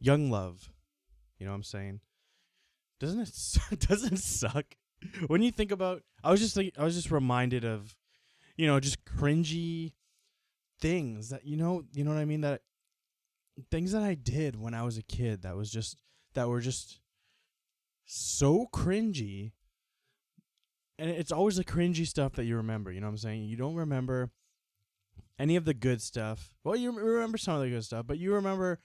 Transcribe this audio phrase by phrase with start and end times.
[0.00, 0.70] Young Love.
[1.38, 2.00] You know what I'm saying?
[2.98, 4.74] Doesn't it doesn't it suck?
[5.28, 7.96] When you think about I was just like I was just reminded of
[8.56, 9.92] you know just cringy
[10.80, 12.42] things that you know you know what I mean?
[12.42, 12.62] That
[13.70, 15.98] things that I did when I was a kid that was just
[16.34, 17.00] that were just
[18.04, 19.52] so cringy.
[20.98, 23.44] And it's always the cringy stuff that you remember you know what I'm saying?
[23.44, 24.30] You don't remember
[25.38, 26.52] any of the good stuff.
[26.62, 28.80] Well you remember some of the good stuff but you remember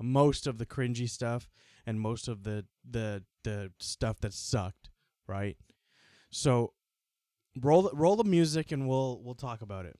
[0.00, 1.48] most of the cringy stuff
[1.86, 4.90] and most of the the the stuff that sucked
[5.26, 5.56] right?
[6.30, 6.72] So
[7.60, 9.98] roll the, roll the music and we'll we'll talk about it.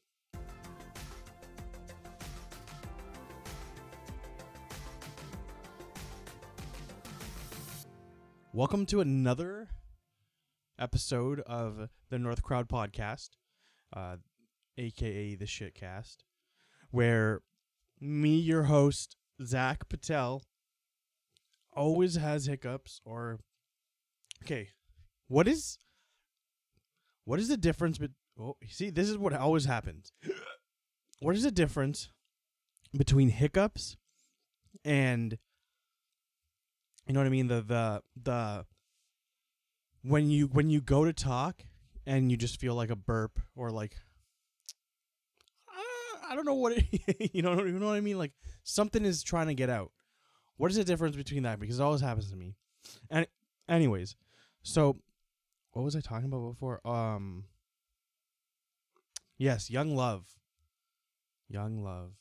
[8.53, 9.69] Welcome to another
[10.79, 13.31] episode of the North Crowd Podcast,
[13.93, 14.17] uh,
[14.79, 16.19] aka the Shitcast,
[16.93, 17.41] where
[18.01, 20.43] me, your host, Zakk Patel,
[21.73, 23.41] always has hiccups or.
[24.45, 24.71] Okay,
[25.29, 25.79] what is.
[27.25, 27.99] What is the difference?
[27.99, 30.13] But oh, see, this is what always happens.
[31.21, 32.11] What is the difference
[32.97, 33.97] between hiccups
[34.85, 35.39] and
[37.07, 37.49] you know what I mean?
[37.49, 38.67] The the the
[40.03, 41.65] when you when you go to talk
[42.07, 43.97] and you just feel like a burp or like
[46.35, 48.19] I don't know what it, you know you know what I mean?
[48.19, 48.33] Like
[48.65, 49.93] something is trying to get out.
[50.57, 51.61] What is the difference between that?
[51.61, 52.57] Because it always happens to me.
[53.09, 53.29] And
[53.69, 54.17] anyways,
[54.65, 54.97] so
[55.71, 56.85] what was I talking about before?
[56.85, 57.45] Um
[59.39, 60.25] Yes, Young Love.
[61.49, 62.15] Young Love.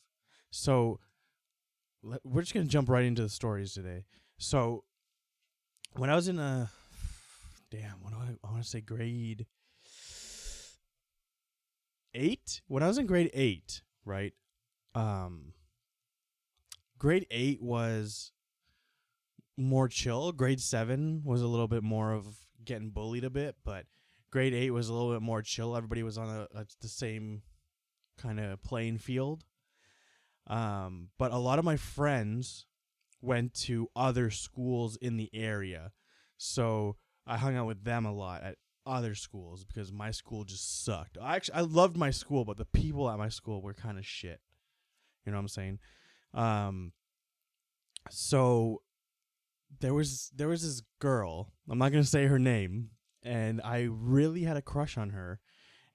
[0.52, 1.00] So
[2.24, 4.06] we're just to jump right into the stories today.
[4.38, 4.84] So
[5.94, 6.70] when I was in a
[7.72, 9.48] damn, what do I, I want to say grade
[12.14, 12.62] eight?
[12.68, 14.34] When I was in grade eight, right?
[14.96, 15.54] Um,
[16.98, 18.32] grade eight was
[19.58, 20.32] more chill.
[20.32, 22.26] Grade seven was a little bit more of
[22.64, 23.86] getting bullied a bit, but
[24.32, 25.76] grade eight was a little bit more chill.
[25.76, 27.42] Everybody was on a, a the same
[28.18, 29.44] kind of playing field.
[30.48, 32.66] Um, but a lot of my friends
[33.22, 35.92] went to other schools in the area.
[36.38, 40.84] So I hung out with them a lot at other schools because my school just
[40.84, 41.18] sucked.
[41.22, 44.06] I actually I loved my school, but the people at my school were kind of
[44.06, 44.40] shit.
[45.26, 45.80] You know what I'm saying?
[46.34, 46.94] Um
[48.10, 48.82] so
[49.80, 52.90] there was there was this girl, I'm not going to say her name,
[53.24, 55.40] and I really had a crush on her.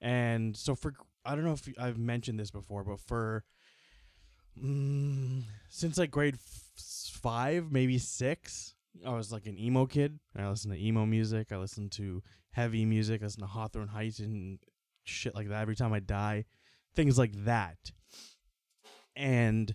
[0.00, 0.94] And so for
[1.24, 3.44] I don't know if I've mentioned this before, but for
[4.62, 8.74] mm, since like grade five, maybe six,
[9.06, 10.18] I was like an emo kid.
[10.36, 11.52] I listened to emo music.
[11.52, 13.22] I listened to heavy music.
[13.22, 14.58] I listened to Hawthorne Heights and
[15.04, 15.62] shit like that.
[15.62, 16.44] Every time I die,
[16.94, 17.78] things like that.
[19.16, 19.74] And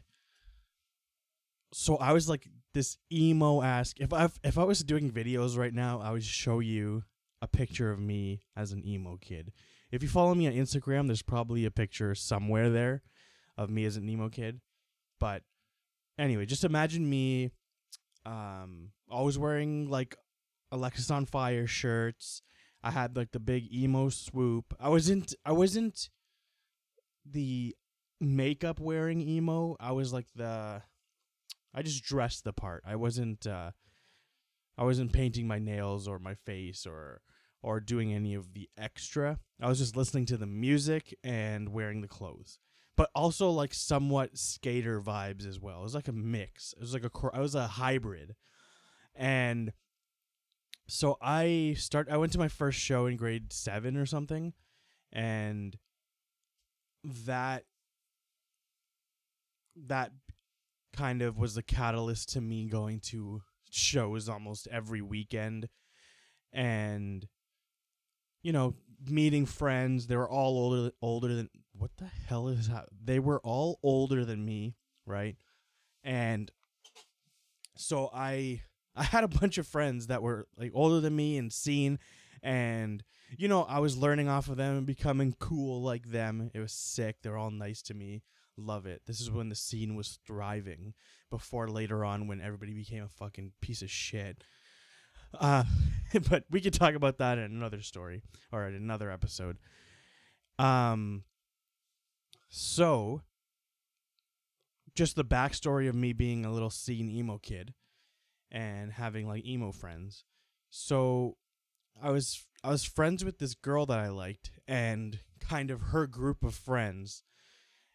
[1.74, 4.00] so I was like this emo ask.
[4.00, 7.04] If I if I was doing videos right now, I would show you
[7.42, 9.52] a picture of me as an emo kid.
[9.92, 13.04] If you follow me on Instagram, there's probably a picture somewhere there
[13.58, 14.62] of me as an emo kid.
[15.20, 15.44] But
[16.18, 17.52] anyway, just imagine me
[18.26, 20.16] um always wearing like
[20.74, 22.42] Alexisonfire shirts.
[22.84, 24.74] I had like the big emo swoop.
[24.80, 26.10] I wasn't I wasn't
[27.26, 27.76] the
[28.20, 29.76] makeup wearing emo.
[29.80, 30.82] I was like the
[31.74, 32.84] I just dressed the part.
[32.86, 33.72] I wasn't uh
[34.78, 37.22] I wasn't painting my nails or my face or
[37.62, 39.40] or doing any of the extra.
[39.62, 42.60] I was just listening to the music and wearing the clothes
[42.96, 45.80] but also like somewhat skater vibes as well.
[45.80, 46.74] It was like a mix.
[46.74, 48.36] It was like a I was a hybrid,
[49.16, 49.74] and
[50.88, 52.10] so I start.
[52.10, 54.54] I went to my first show in grade seven or something,
[55.12, 55.78] and
[57.04, 57.66] that
[59.88, 60.12] that
[60.96, 63.42] kind of was the catalyst to me going to
[63.72, 65.68] shows almost every weekend
[66.52, 67.28] and
[68.44, 68.76] you know
[69.10, 72.86] meeting friends they were all older older than what the hell is that?
[73.04, 75.36] They were all older than me, right?
[76.04, 76.52] And
[77.76, 78.62] so I
[78.96, 82.00] I had a bunch of friends that were like older than me and seen
[82.44, 83.04] and
[83.38, 86.52] you know, I was learning off of them and becoming cool like them.
[86.54, 87.18] It was sick.
[87.22, 88.22] They're all nice to me.
[88.58, 89.02] Love it.
[89.08, 90.94] This is when the scene was thriving
[91.32, 94.44] before later on when everybody became a fucking piece of shit.
[95.40, 95.64] Uh,
[96.30, 99.58] but we could talk about that in another story or in another episode.
[100.60, 101.24] Um,
[102.50, 103.24] so,
[104.94, 107.74] just the backstory of me being a little scene emo kid
[108.54, 110.24] and having like emo friends.
[110.70, 111.36] So,
[112.02, 116.08] I was I was friends with this girl that I liked and kind of her
[116.08, 117.24] group of friends.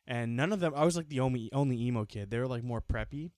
[0.06, 2.30] And none of them I was like the only only emo kid.
[2.30, 3.32] They were like more preppy,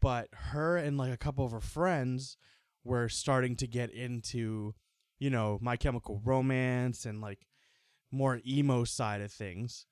[0.00, 2.36] but her and like a couple of her friends
[2.84, 4.74] were starting to get into,
[5.18, 7.46] you know, My Chemical Romance and like
[8.12, 9.86] more emo side of things.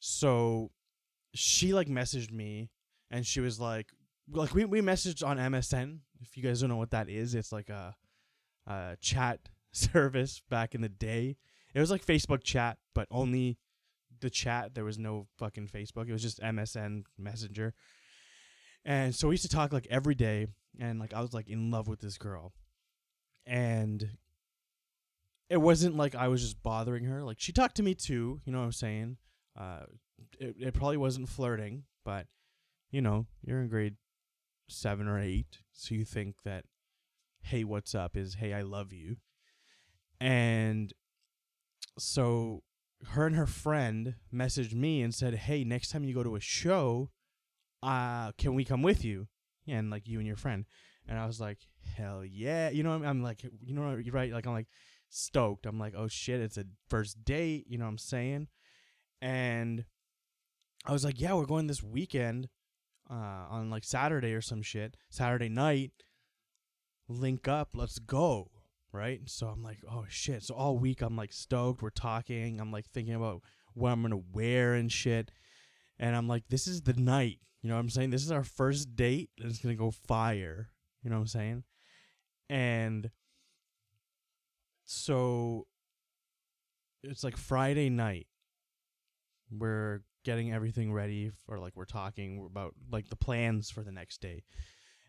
[0.00, 0.70] So
[1.34, 2.70] she like messaged me
[3.10, 3.88] and she was like
[4.32, 5.98] like we, we messaged on MSN.
[6.20, 7.94] If you guys don't know what that is, it's like a,
[8.66, 11.36] a chat service back in the day.
[11.74, 13.58] It was like Facebook chat, but only
[14.20, 14.74] the chat.
[14.74, 16.08] There was no fucking Facebook.
[16.08, 17.74] It was just MSN Messenger.
[18.84, 20.46] And so we used to talk like every day,
[20.78, 22.52] and like I was like in love with this girl,
[23.46, 24.08] and
[25.50, 27.22] it wasn't like I was just bothering her.
[27.22, 28.40] Like she talked to me too.
[28.44, 29.16] You know what I'm saying?
[29.58, 29.80] Uh,
[30.38, 32.26] it it probably wasn't flirting, but
[32.90, 33.96] you know you're in grade
[34.70, 36.64] seven or eight, so you think that
[37.42, 39.16] hey, what's up is hey, I love you,
[40.20, 40.92] and
[41.98, 42.62] so
[43.08, 46.40] her and her friend messaged me and said, "Hey, next time you go to a
[46.40, 47.10] show,
[47.82, 49.28] uh, can we come with you?"
[49.64, 50.64] Yeah, and like you and your friend.
[51.06, 51.58] And I was like,
[51.96, 54.32] "Hell yeah!" You know, I'm, I'm like, you know, you're right.
[54.32, 54.68] Like I'm like
[55.08, 55.66] stoked.
[55.66, 58.48] I'm like, "Oh shit, it's a first date." You know what I'm saying?
[59.22, 59.84] And
[60.86, 62.48] I was like, "Yeah, we're going this weekend,
[63.10, 64.96] uh, on like Saturday or some shit.
[65.10, 65.92] Saturday night,
[67.08, 67.70] link up.
[67.74, 68.50] Let's go."
[68.92, 69.20] right?
[69.26, 70.42] So I'm like, oh shit.
[70.42, 71.82] So all week I'm like stoked.
[71.82, 72.60] We're talking.
[72.60, 73.42] I'm like thinking about
[73.74, 75.30] what I'm gonna wear and shit.
[75.98, 77.38] And I'm like, this is the night.
[77.62, 78.10] You know what I'm saying?
[78.10, 80.70] This is our first date and it's gonna go fire.
[81.02, 81.64] You know what I'm saying?
[82.48, 83.10] And
[84.84, 85.66] so
[87.02, 88.26] it's like Friday night.
[89.50, 94.20] We're getting everything ready for like we're talking about like the plans for the next
[94.20, 94.44] day.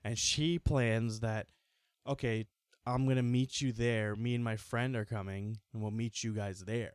[0.04, 1.48] And she plans that
[2.08, 2.48] okay,
[2.86, 4.16] I'm gonna meet you there.
[4.16, 6.94] Me and my friend are coming, and we'll meet you guys there.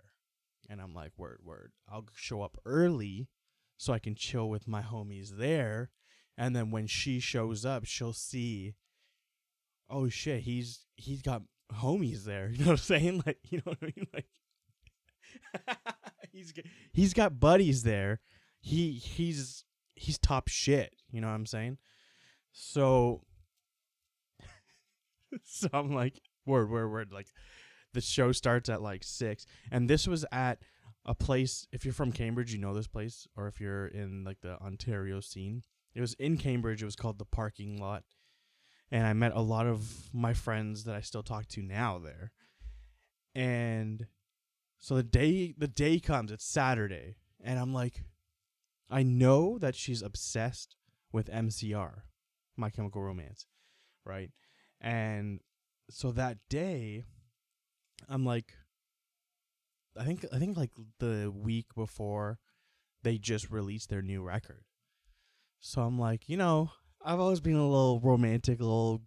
[0.68, 1.72] And I'm like, word, word.
[1.88, 3.28] I'll show up early
[3.76, 5.90] so I can chill with my homies there.
[6.36, 8.74] And then when she shows up, she'll see,
[9.88, 11.42] oh shit, he's he's got
[11.72, 12.50] homies there.
[12.52, 13.22] You know what I'm saying?
[13.26, 14.06] Like, you know what I mean?
[14.12, 14.26] Like,
[16.36, 16.52] he's
[16.92, 18.20] he's got buddies there.
[18.60, 20.94] He he's he's top shit.
[21.10, 21.78] You know what I'm saying?
[22.52, 23.22] So
[25.44, 27.12] so I'm like, word, word, word.
[27.12, 27.28] Like,
[27.92, 30.58] the show starts at like six, and this was at
[31.04, 31.66] a place.
[31.72, 35.20] If you're from Cambridge, you know this place, or if you're in like the Ontario
[35.20, 35.62] scene,
[35.94, 36.82] it was in Cambridge.
[36.82, 38.04] It was called the Parking Lot,
[38.90, 42.32] and I met a lot of my friends that I still talk to now there.
[43.34, 44.06] And
[44.78, 48.04] so the day the day comes, it's Saturday, and I'm like,
[48.90, 50.76] I know that she's obsessed
[51.12, 52.02] with MCR,
[52.56, 53.46] My Chemical Romance,
[54.04, 54.30] right?
[54.80, 55.40] And
[55.90, 57.04] so that day,
[58.08, 58.52] I'm like,
[59.98, 62.38] I think I think like the week before,
[63.02, 64.64] they just released their new record.
[65.60, 66.70] So I'm like, you know,
[67.04, 69.02] I've always been a little romantic, a little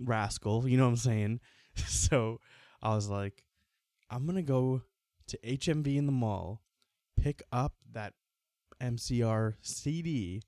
[0.00, 0.68] rascal.
[0.68, 1.40] You know what I'm saying?
[1.86, 2.40] so
[2.82, 3.44] I was like,
[4.10, 4.82] I'm gonna go
[5.28, 6.62] to HMV in the mall,
[7.20, 8.14] pick up that
[8.80, 10.42] MCR CD,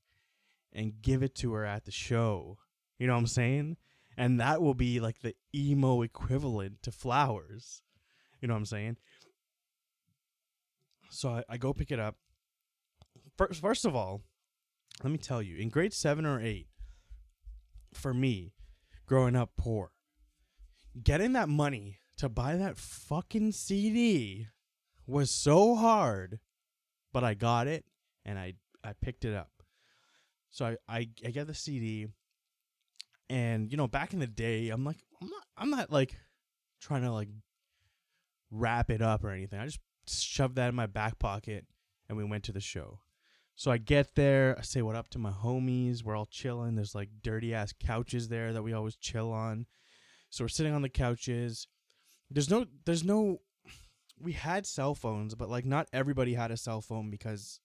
[0.72, 2.58] and give it to her at the show.
[2.98, 3.76] You know what I'm saying?
[4.16, 7.82] and that will be like the emo equivalent to flowers.
[8.40, 8.96] You know what I'm saying?
[11.10, 12.16] So I, I go pick it up.
[13.36, 14.22] First, first of all,
[15.02, 16.68] let me tell you, in grade seven or eight,
[17.92, 18.52] for me,
[19.06, 19.90] growing up poor,
[21.02, 24.48] getting that money to buy that fucking CD
[25.06, 26.40] was so hard,
[27.12, 27.84] but I got it
[28.24, 29.50] and I I picked it up.
[30.50, 32.08] So I I, I get the CD
[33.30, 36.16] and you know, back in the day, I'm like, I'm not, I'm not like
[36.80, 37.28] trying to like
[38.50, 39.58] wrap it up or anything.
[39.58, 41.66] I just shoved that in my back pocket,
[42.08, 43.00] and we went to the show.
[43.56, 46.02] So I get there, I say what up to my homies.
[46.02, 46.74] We're all chilling.
[46.74, 49.66] There's like dirty ass couches there that we always chill on.
[50.28, 51.68] So we're sitting on the couches.
[52.30, 53.40] There's no, there's no.
[54.24, 57.60] We had cell phones, but like not everybody had a cell phone because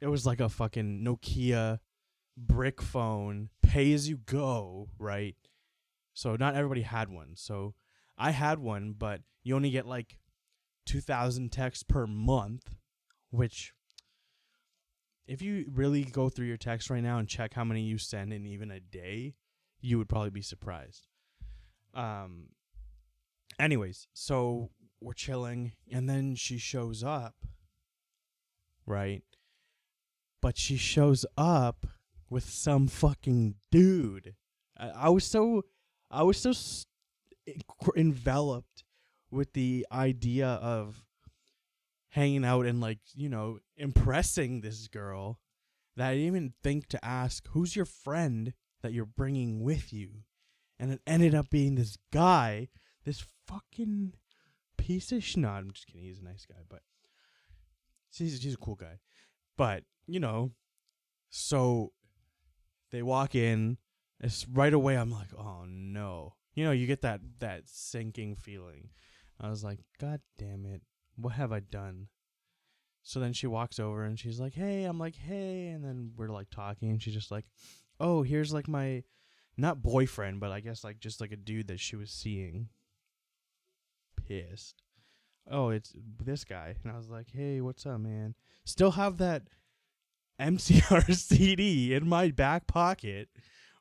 [0.00, 1.80] it was like a fucking Nokia
[2.36, 5.34] brick phone, pay as you go, right?
[6.12, 7.32] So not everybody had one.
[7.34, 7.74] So
[8.16, 10.18] I had one, but you only get like
[10.86, 12.70] 2000 texts per month,
[13.30, 13.72] which
[15.26, 18.32] if you really go through your text right now and check how many you send
[18.32, 19.34] in even a day,
[19.80, 21.08] you would probably be surprised.
[21.94, 22.50] Um
[23.58, 24.70] anyways, so
[25.04, 27.34] we're chilling and then she shows up,
[28.86, 29.22] right?
[30.40, 31.86] But she shows up
[32.30, 34.34] with some fucking dude.
[34.78, 35.64] I, I was so
[36.10, 36.52] I was so
[37.96, 38.84] enveloped
[39.30, 41.04] with the idea of
[42.08, 45.38] hanging out and like you know impressing this girl
[45.96, 50.24] that I didn't even think to ask who's your friend that you're bringing with you.
[50.78, 52.68] And it ended up being this guy,
[53.04, 54.14] this fucking
[54.76, 55.44] piece of shit.
[55.44, 56.02] I'm just kidding.
[56.02, 56.80] He's a nice guy, but
[58.12, 58.98] he's, he's a cool guy.
[59.56, 60.52] But, you know,
[61.30, 61.92] so
[62.90, 63.78] they walk in.
[64.20, 64.96] It's right away.
[64.96, 66.34] I'm like, oh no.
[66.54, 68.90] You know, you get that that sinking feeling.
[69.40, 70.82] I was like, God damn it.
[71.16, 72.08] What have I done?
[73.02, 76.28] So then she walks over and she's like, "Hey," I'm like, "Hey," and then we're
[76.28, 77.44] like talking, and she's just like,
[78.00, 79.04] "Oh, here's like my,
[79.58, 82.70] not boyfriend, but I guess like just like a dude that she was seeing."
[84.26, 84.82] Pissed.
[85.50, 85.92] Oh, it's
[86.24, 89.42] this guy, and I was like, "Hey, what's up, man?" Still have that
[90.40, 93.28] MCR CD in my back pocket,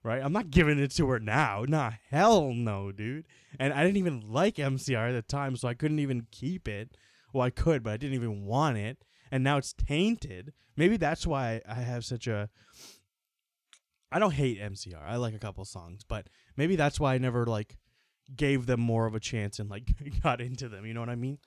[0.03, 0.21] right?
[0.21, 1.65] I'm not giving it to her now.
[1.67, 3.27] Nah, hell no, dude.
[3.59, 6.97] And I didn't even like MCR at the time, so I couldn't even keep it.
[7.33, 10.53] Well, I could, but I didn't even want it and now it's tainted.
[10.77, 12.49] Maybe that's why I have such a.
[14.11, 15.01] I don't hate MCR.
[15.03, 17.77] I like a couple songs, but maybe that's why I never like
[18.35, 19.91] gave them more of a chance and like
[20.23, 20.85] got into them.
[20.85, 21.39] You know what I mean?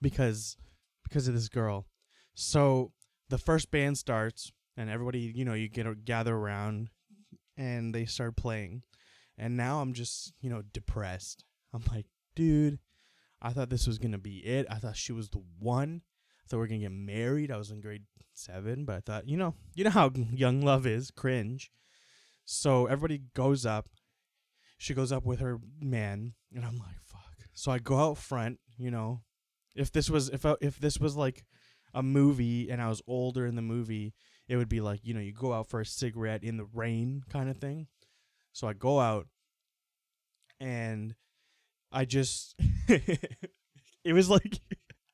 [0.00, 0.56] Because
[1.04, 1.86] because of this girl.
[2.34, 2.92] So
[3.28, 6.90] the first band starts and everybody, you know, you get a, gather around
[7.56, 8.82] and they start playing.
[9.38, 11.44] And now I'm just, you know, depressed.
[11.72, 12.78] I'm like, dude,
[13.40, 14.66] I thought this was to be it.
[14.70, 16.02] I thought she was the one
[16.46, 17.50] I thought we are gonna get married.
[17.50, 18.04] I was in grade
[18.34, 21.72] seven, but I thought, you know, you know how young love is, cringe.
[22.44, 23.88] So everybody goes up.
[24.78, 27.48] She goes up with her man, and I'm like, fuck.
[27.54, 28.58] So I go out front.
[28.78, 29.22] You know,
[29.74, 31.44] if this was if I, if this was like
[31.94, 34.14] a movie and I was older in the movie,
[34.48, 37.22] it would be like you know you go out for a cigarette in the rain
[37.30, 37.86] kind of thing.
[38.52, 39.26] So I go out,
[40.60, 41.14] and
[41.92, 42.54] I just
[42.88, 44.60] it was like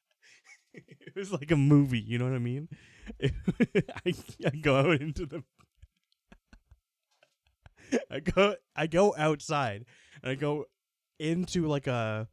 [0.75, 2.00] it was like a movie.
[2.00, 2.69] You know what I mean?
[3.23, 4.14] I,
[4.47, 5.42] I go out into the.
[8.11, 9.84] I go I go outside
[10.22, 10.66] and I go
[11.18, 12.28] into like a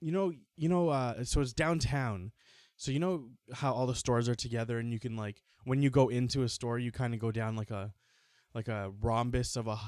[0.00, 2.32] you know you know uh so it's downtown
[2.76, 5.90] so you know how all the stores are together and you can like when you
[5.90, 7.92] go into a store you kind of go down like a
[8.54, 9.78] like a rhombus of a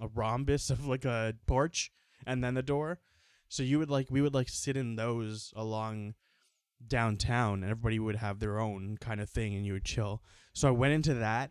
[0.00, 1.90] a rhombus of like a porch
[2.26, 2.98] and then the door
[3.48, 6.14] so you would like we would like sit in those along
[6.88, 10.22] downtown and everybody would have their own kind of thing and you would chill.
[10.52, 11.50] So I went into that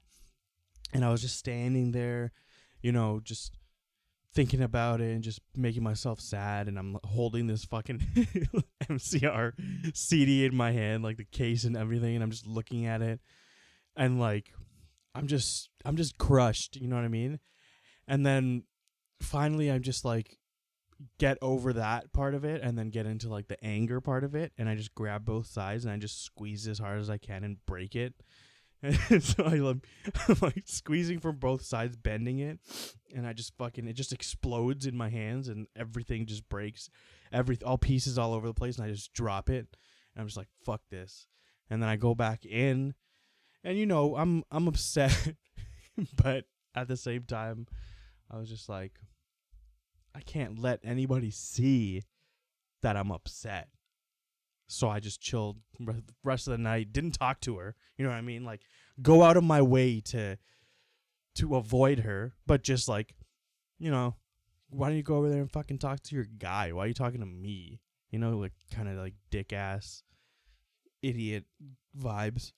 [0.94, 2.32] and I was just standing there,
[2.82, 3.52] you know, just
[4.34, 6.68] thinking about it and just making myself sad.
[6.68, 8.00] And I'm holding this fucking
[8.90, 9.54] MCR
[9.94, 12.16] CD in my hand like the case and everything.
[12.16, 13.20] And I'm just looking at it.
[13.96, 14.54] And like
[15.16, 17.40] I'm just I'm just crushed, you know what I mean?
[18.08, 18.64] And then
[19.22, 20.38] finally I'm just like
[21.18, 24.36] get over that part of it and then get into like the anger part of
[24.36, 24.52] it.
[24.58, 27.44] And I just grab both sides and I just squeeze as hard as I can
[27.44, 28.14] and break it.
[28.84, 29.82] And so I am
[30.42, 32.60] like squeezing from both sides, bending it,
[33.16, 36.90] and I just fucking it just explodes in my hands and everything just breaks,
[37.32, 39.68] every all pieces all over the place, and I just drop it.
[40.14, 41.28] And I'm just like fuck this,
[41.70, 42.94] and then I go back in,
[43.64, 45.34] and you know I'm I'm upset,
[46.22, 47.68] but at the same time,
[48.30, 49.00] I was just like,
[50.14, 52.04] I can't let anybody see
[52.82, 53.70] that I'm upset.
[54.74, 55.58] So I just chilled
[56.24, 57.76] rest of the night, didn't talk to her.
[57.98, 58.44] You know what I mean?
[58.44, 58.62] Like
[59.02, 60.38] go out of my way to
[61.36, 63.14] to avoid her, but just like,
[63.80, 64.16] you know,
[64.70, 66.72] why don't you go over there and fucking talk to your guy?
[66.72, 67.82] Why are you talking to me?
[68.10, 70.04] You know, like kind of like dick ass
[71.02, 71.46] idiot
[71.96, 72.52] vibes.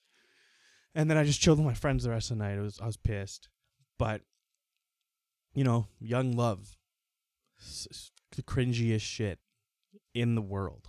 [0.94, 2.58] And then I just chilled with my friends the rest of the night.
[2.58, 3.48] I was I was pissed.
[3.98, 4.22] But
[5.54, 6.76] you know, young love
[8.34, 9.38] the cringiest shit
[10.14, 10.88] in the world.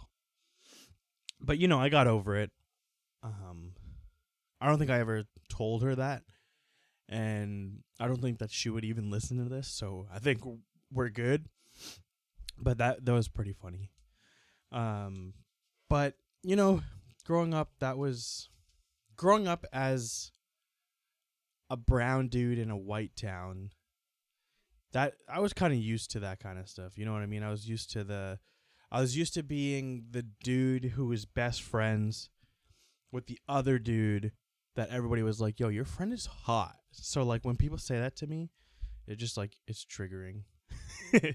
[1.40, 2.52] But you know, I got over it.
[3.24, 3.74] Um,
[4.60, 6.24] I don't think I ever told her that,
[7.10, 9.68] and I don't think that she would even listen to this.
[9.68, 10.42] So I think
[10.92, 11.48] we're good.
[12.60, 13.92] But that that was pretty funny.
[14.72, 15.34] Um,
[15.90, 16.82] but you know,
[17.26, 18.50] growing up, that was
[19.16, 20.32] growing up as
[21.70, 23.72] a brown dude in a white town
[24.94, 26.98] that I was kind of used to that kind of stuff.
[26.98, 27.44] You know what I mean?
[27.44, 28.40] I was used to the
[28.92, 32.30] I was used to being the dude who was best friends
[33.12, 34.32] with the other dude
[34.76, 38.16] that everybody was like, "Yo, your friend is hot." So like when people say that
[38.18, 38.50] to me,
[39.06, 40.44] it just like it's triggering.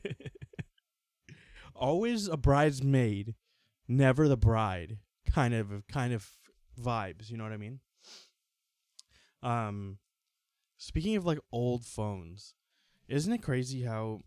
[1.75, 3.35] Always a bridesmaid,
[3.89, 4.99] never the bride.
[5.29, 6.29] Kind of kind of
[6.81, 7.81] vibes, you know what I mean?
[9.43, 9.99] Um
[10.79, 12.55] speaking of like old phones,
[13.09, 14.23] isn't it crazy how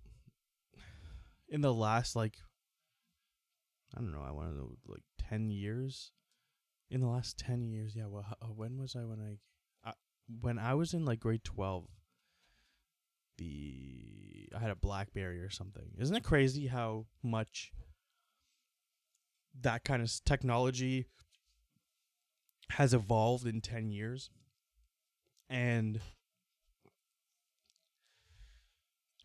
[1.49, 2.35] in the last like
[3.95, 6.11] I don't know, I want to know like 10 years
[6.89, 9.93] in the last 10 years, yeah, well uh, when was I when I, I
[10.41, 11.85] when I was in like grade 12
[13.37, 15.91] the I had a BlackBerry or something.
[15.97, 17.71] Isn't it crazy how much
[19.61, 21.07] that kind of technology
[22.71, 24.29] has evolved in 10 years?
[25.49, 25.99] And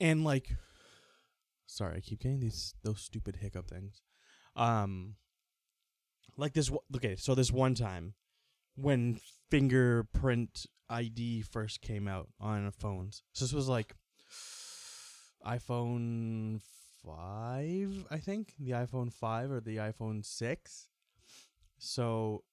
[0.00, 0.56] and like
[1.66, 4.02] sorry, I keep getting these those stupid hiccup things.
[4.56, 5.16] Um
[6.36, 8.14] like this okay, so this one time
[8.76, 9.18] when
[9.50, 13.22] fingerprint ID first came out on phones.
[13.32, 13.94] So this was like
[15.46, 16.60] iPhone
[17.04, 20.88] 5, I think, the iPhone 5 or the iPhone 6.
[21.78, 22.44] So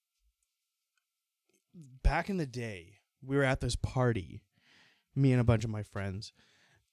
[2.03, 4.43] back in the day, we were at this party,
[5.15, 6.31] me and a bunch of my friends,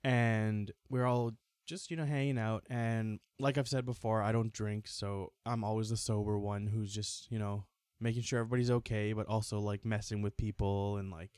[0.03, 1.33] and we are all
[1.67, 5.65] just, you know, hanging out and like I've said before, I don't drink, so I'm
[5.65, 7.67] always the sober one who's just, you know,
[8.01, 11.31] making sure everybody's okay, but also like messing with people and like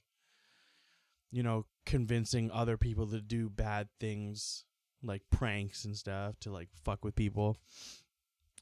[1.30, 4.64] you know, convincing other people to do bad things
[5.02, 7.56] like pranks and stuff to like fuck with people.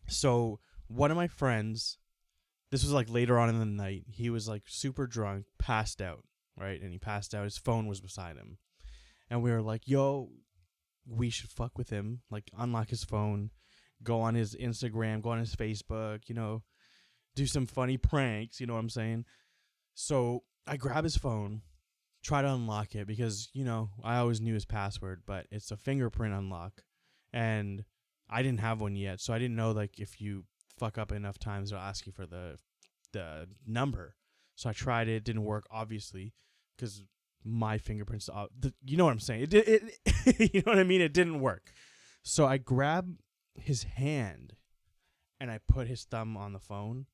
[0.08, 1.98] So, one of my friends,
[2.70, 6.24] this was like later on in the night, he was like super drunk, passed out,
[6.58, 6.80] right?
[6.80, 8.58] And he passed out, his phone was beside him.
[9.30, 10.30] And we were like, yo,
[11.06, 13.50] we should fuck with him, like unlock his phone,
[14.02, 16.62] go on his Instagram, go on his Facebook, you know,
[17.34, 19.24] do some funny pranks, you know what I'm saying?
[19.94, 21.62] So I grab his phone,
[22.22, 25.76] try to unlock it because, you know, I always knew his password, but it's a
[25.76, 26.82] fingerprint unlock.
[27.32, 27.84] And
[28.30, 30.44] I didn't have one yet, so I didn't know like if you
[30.78, 32.58] fuck up enough times they'll ask you for the
[33.12, 34.16] the number.
[34.56, 36.32] So I tried it, it didn't work obviously
[36.76, 37.02] because
[37.44, 39.42] my fingerprints uh, the, you know what I'm saying.
[39.42, 41.00] It, did- it you know what I mean?
[41.00, 41.72] It didn't work.
[42.22, 43.16] So I grab
[43.54, 44.54] his hand
[45.40, 47.06] and I put his thumb on the phone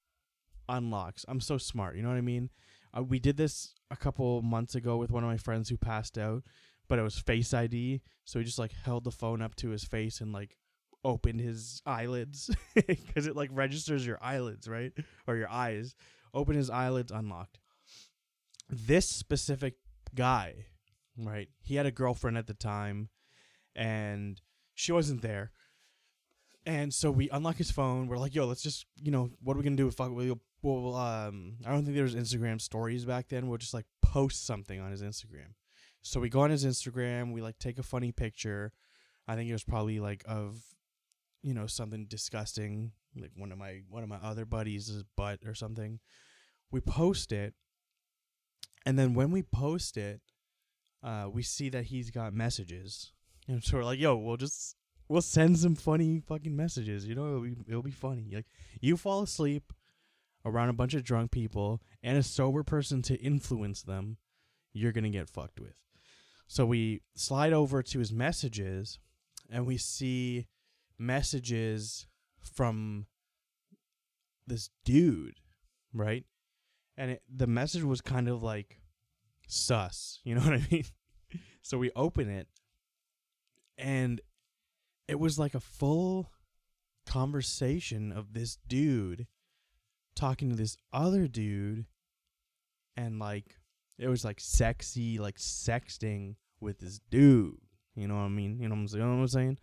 [0.69, 1.25] unlocks.
[1.29, 1.97] I'm so smart.
[1.97, 2.51] You know what I mean?
[2.97, 6.17] Uh, we did this a couple months ago with one of my friends who passed
[6.17, 6.43] out,
[6.89, 8.01] but it was Face ID.
[8.25, 10.57] So he just like held the phone up to his face and like
[11.05, 14.93] opened his eyelids because it like registers your eyelids, right?
[15.27, 15.95] Or your eyes.
[16.33, 17.59] Open his eyelids, unlocked.
[18.69, 19.75] This specific
[20.15, 20.67] guy,
[21.17, 21.49] right?
[21.61, 23.09] He had a girlfriend at the time
[23.75, 24.41] and
[24.75, 25.53] she wasn't there.
[26.67, 28.07] And so we unlock his phone.
[28.07, 29.91] We're like, yo, let's just, you know, what are we gonna do?
[29.91, 33.49] Fuck, we'll, we'll, um, I don't think there was Instagram stories back then.
[33.49, 35.55] We'll just like post something on his Instagram.
[36.03, 37.33] So we go on his Instagram.
[37.33, 38.73] We like take a funny picture.
[39.29, 40.63] I think it was probably like of,
[41.43, 45.55] you know, something disgusting, like one of my one of my other buddies' butt or
[45.55, 46.01] something.
[46.71, 47.55] We post it,
[48.87, 50.21] and then when we post it,
[51.03, 53.13] uh, we see that he's got messages,
[53.49, 54.77] and so we're like, "Yo, we'll just
[55.09, 57.07] we'll send some funny fucking messages.
[57.07, 58.31] You know, it'll be it'll be funny.
[58.33, 58.47] Like
[58.81, 59.73] you fall asleep
[60.45, 64.17] around a bunch of drunk people and a sober person to influence them,
[64.73, 65.75] you're gonna get fucked with.
[66.47, 68.99] So we slide over to his messages,
[69.51, 70.47] and we see
[70.99, 72.07] messages
[72.41, 73.07] from
[74.47, 75.41] this dude,
[75.93, 76.25] right?
[77.01, 78.79] And it, the message was kind of like
[79.49, 80.85] sus, you know what I mean?
[81.63, 82.47] so we open it,
[83.79, 84.21] and
[85.09, 86.31] it was like a full
[87.07, 89.27] conversation of this dude
[90.15, 91.87] talking to this other dude
[92.97, 93.57] and like
[93.99, 97.57] it was like sexy like sexting with this dude
[97.97, 99.59] you know what i mean you know what i'm, you know what I'm saying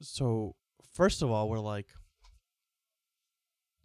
[0.00, 0.54] so
[0.94, 1.88] first of all we're like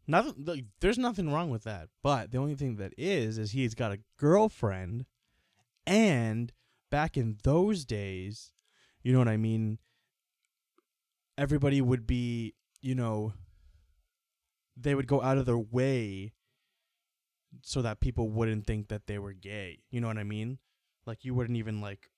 [0.10, 3.76] nothing like, there's nothing wrong with that but the only thing that is is he's
[3.76, 5.06] got a girlfriend
[5.86, 6.52] and
[6.90, 8.52] back in those days
[9.04, 9.78] you know what i mean
[11.38, 13.34] everybody would be you know
[14.76, 16.34] they would go out of their way
[17.62, 19.80] so that people wouldn't think that they were gay.
[19.92, 20.60] You know what I mean?
[21.06, 22.10] Like you wouldn't even like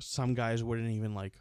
[0.00, 1.34] some guys wouldn't even like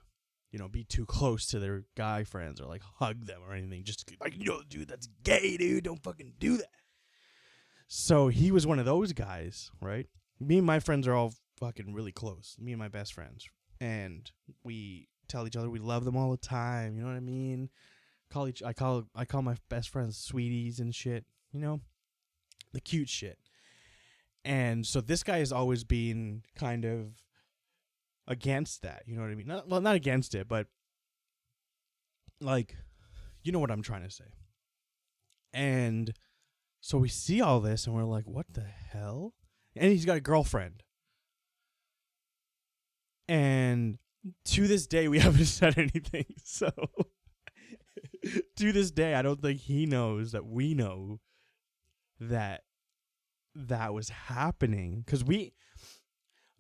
[0.52, 3.84] you know be too close to their guy friends or like hug them or anything
[3.84, 6.70] just like yo dude that's gay dude don't fucking do that.
[7.88, 10.08] So he was one of those guys, right?
[10.40, 12.56] Me and my friends are all fucking really close.
[12.60, 13.50] Me and my best friends.
[13.82, 14.32] And
[14.64, 17.70] we tell each other we love them all the time, you know what I mean?
[18.32, 21.82] call each I call I call my best friends sweeties and shit, you know?
[22.74, 23.38] The cute shit.
[24.44, 27.22] And so this guy has always been kind of
[28.32, 29.48] against that, you know what I mean?
[29.48, 30.68] Not well not against it, but
[32.40, 32.76] like
[33.44, 34.26] you know what I'm trying to say.
[35.54, 36.14] And
[36.80, 39.34] so we see all this and we're like, what the hell?
[39.76, 40.84] And he's got a girlfriend.
[43.28, 43.98] And
[44.46, 46.26] to this day we haven't said anything.
[46.44, 46.72] So
[48.58, 51.20] to this day, I don't think he knows that we know
[52.20, 52.64] that
[53.56, 55.54] that was happening because we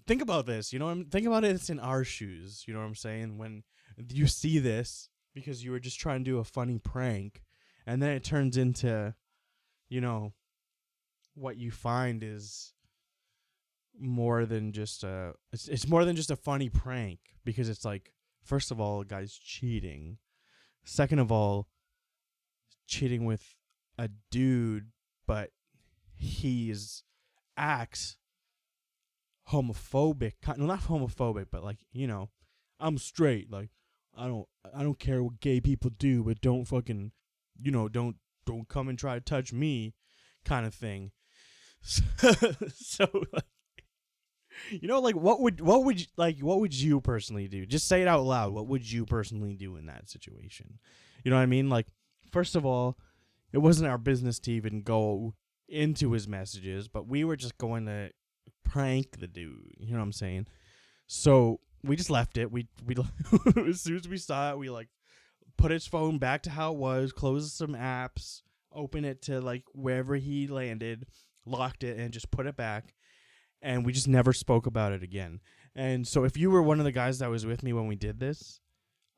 [0.07, 0.71] think about this.
[0.73, 1.51] You know, what I'm think about it.
[1.51, 2.63] It's in our shoes.
[2.67, 3.37] You know what I'm saying?
[3.37, 3.63] When
[4.09, 7.43] you see this because you were just trying to do a funny prank,
[7.85, 9.13] and then it turns into,
[9.89, 10.33] you know,
[11.35, 12.73] what you find is
[13.99, 15.33] more than just a.
[15.51, 18.11] It's it's more than just a funny prank because it's like
[18.43, 20.17] first of all, guy's cheating.
[20.83, 21.67] Second of all,
[22.87, 23.55] cheating with
[23.97, 24.91] a dude,
[25.27, 25.51] but
[26.15, 27.03] he's
[27.55, 28.17] acts
[29.49, 30.33] homophobic.
[30.57, 32.29] No, not homophobic, but like you know,
[32.79, 33.51] I'm straight.
[33.51, 33.69] Like
[34.17, 37.11] I don't, I don't care what gay people do, but don't fucking,
[37.61, 39.93] you know, don't don't come and try to touch me,
[40.45, 41.11] kind of thing.
[41.83, 42.03] So,
[42.75, 43.43] so like,
[44.69, 47.65] you know, like what would what would like what would you personally do?
[47.65, 48.53] Just say it out loud.
[48.53, 50.79] What would you personally do in that situation?
[51.23, 51.69] You know what I mean?
[51.69, 51.87] Like,
[52.31, 52.97] first of all,
[53.51, 55.33] it wasn't our business to even go
[55.67, 58.11] into his messages, but we were just going to
[58.71, 59.75] prank the dude.
[59.79, 60.47] You know what I'm saying?
[61.07, 62.51] So we just left it.
[62.51, 62.95] We we
[63.67, 64.87] as soon as we saw it, we like
[65.57, 68.41] put his phone back to how it was, closed some apps,
[68.73, 71.05] open it to like wherever he landed,
[71.45, 72.93] locked it, and just put it back.
[73.61, 75.39] And we just never spoke about it again.
[75.75, 77.95] And so if you were one of the guys that was with me when we
[77.95, 78.59] did this,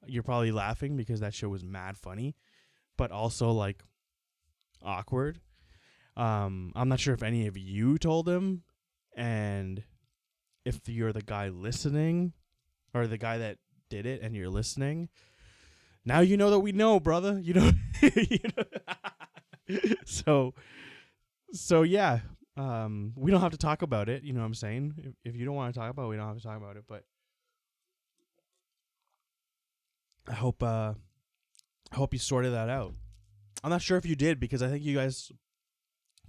[0.05, 2.35] you're probably laughing because that show was mad funny,
[2.97, 3.81] but also like
[4.81, 5.39] awkward.
[6.17, 8.63] Um, I'm not sure if any of you told him,
[9.15, 9.83] and
[10.65, 12.33] if you're the guy listening,
[12.93, 13.57] or the guy that
[13.89, 15.09] did it, and you're listening,
[16.05, 17.39] now you know that we know, brother.
[17.43, 17.71] You know,
[18.01, 19.95] you know?
[20.05, 20.53] so,
[21.51, 22.19] so yeah.
[22.55, 24.23] Um, we don't have to talk about it.
[24.23, 24.93] You know what I'm saying?
[24.97, 26.77] If, if you don't want to talk about, it, we don't have to talk about
[26.77, 26.83] it.
[26.87, 27.03] But
[30.27, 30.93] I hope, uh,
[31.91, 32.93] I hope you sorted that out.
[33.63, 35.31] I'm not sure if you did because I think you guys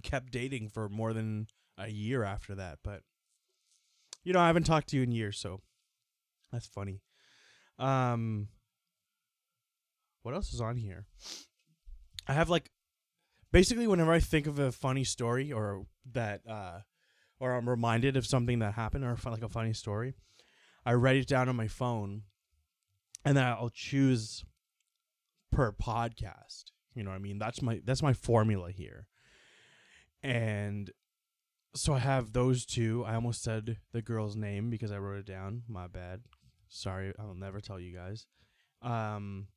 [0.03, 2.79] kept dating for more than a year after that.
[2.83, 3.03] But
[4.23, 5.61] you know, I haven't talked to you in years, so
[6.51, 7.01] that's funny.
[7.79, 8.49] Um,
[10.23, 11.07] what else is on here?
[12.27, 12.71] I have like
[13.53, 16.81] basically whenever I think of a funny story or that uh
[17.39, 20.15] or I'm reminded of something that happened or like a funny story,
[20.87, 22.23] I write it down on my phone
[23.25, 24.45] and then I'll choose
[25.53, 26.65] per podcast.
[26.95, 27.39] You know what I mean?
[27.39, 29.07] That's my that's my formula here.
[30.23, 30.91] And
[31.75, 33.05] so I have those two.
[33.05, 35.63] I almost said the girl's name because I wrote it down.
[35.69, 36.23] My bad.
[36.69, 38.27] Sorry, I'll never tell you guys.
[38.83, 39.49] Um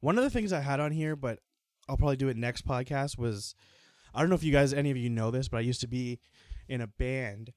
[0.00, 1.38] one of the things I had on here, but
[1.88, 3.54] I'll probably do it next podcast was
[4.14, 5.88] I don't know if you guys any of you know this, but I used to
[5.88, 6.20] be
[6.68, 7.52] in a band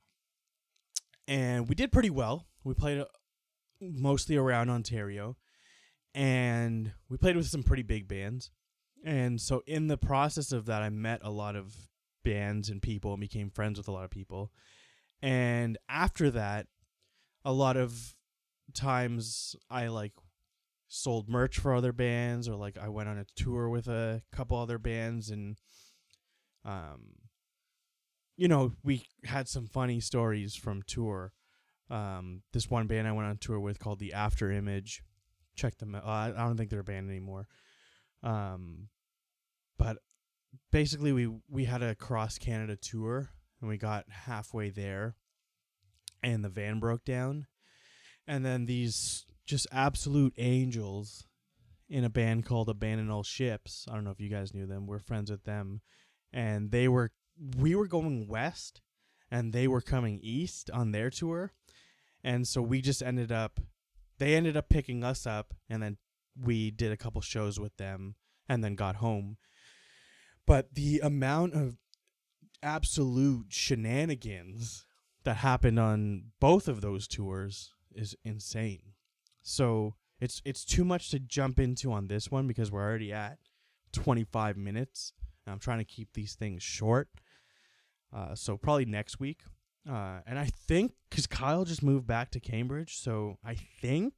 [1.27, 2.47] and we did pretty well.
[2.63, 3.05] We played uh,
[3.81, 5.37] mostly around Ontario
[6.13, 8.51] and we played with some pretty big bands.
[9.03, 11.75] And so in the process of that, I met a lot of
[12.25, 14.51] bands and people and became friends with a lot of people.
[15.21, 16.67] And after that,
[17.45, 18.15] a lot of
[18.73, 20.11] times I like
[20.89, 24.57] sold merch for other bands or like I went on a tour with a couple
[24.57, 25.57] other bands and
[26.65, 27.13] um
[28.37, 31.31] you know, we had some funny stories from tour.
[31.89, 34.99] Um this one band I went on tour with called The Afterimage
[35.55, 36.05] check them out.
[36.05, 37.47] I don't think they're a band anymore.
[38.23, 38.89] Um,
[39.77, 39.97] but
[40.71, 45.15] basically, we we had a cross Canada tour, and we got halfway there,
[46.23, 47.47] and the van broke down,
[48.27, 51.27] and then these just absolute angels
[51.87, 53.85] in a band called Abandon All Ships.
[53.89, 54.87] I don't know if you guys knew them.
[54.87, 55.81] We're friends with them,
[56.33, 57.11] and they were
[57.57, 58.81] we were going west,
[59.29, 61.51] and they were coming east on their tour,
[62.23, 63.59] and so we just ended up
[64.17, 65.97] they ended up picking us up and then
[66.39, 68.15] we did a couple shows with them
[68.47, 69.37] and then got home
[70.45, 71.77] but the amount of
[72.61, 74.85] absolute shenanigans
[75.23, 78.93] that happened on both of those tours is insane.
[79.41, 83.37] So it's it's too much to jump into on this one because we're already at
[83.91, 85.13] 25 minutes
[85.47, 87.09] i'm trying to keep these things short.
[88.13, 89.41] Uh, so probably next week.
[89.89, 94.13] Uh, and I think because Kyle just moved back to Cambridge, so I think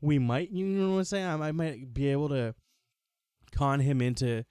[0.00, 1.26] we might, you know what I'm saying?
[1.26, 2.54] I, I might be able to
[3.52, 4.44] con him into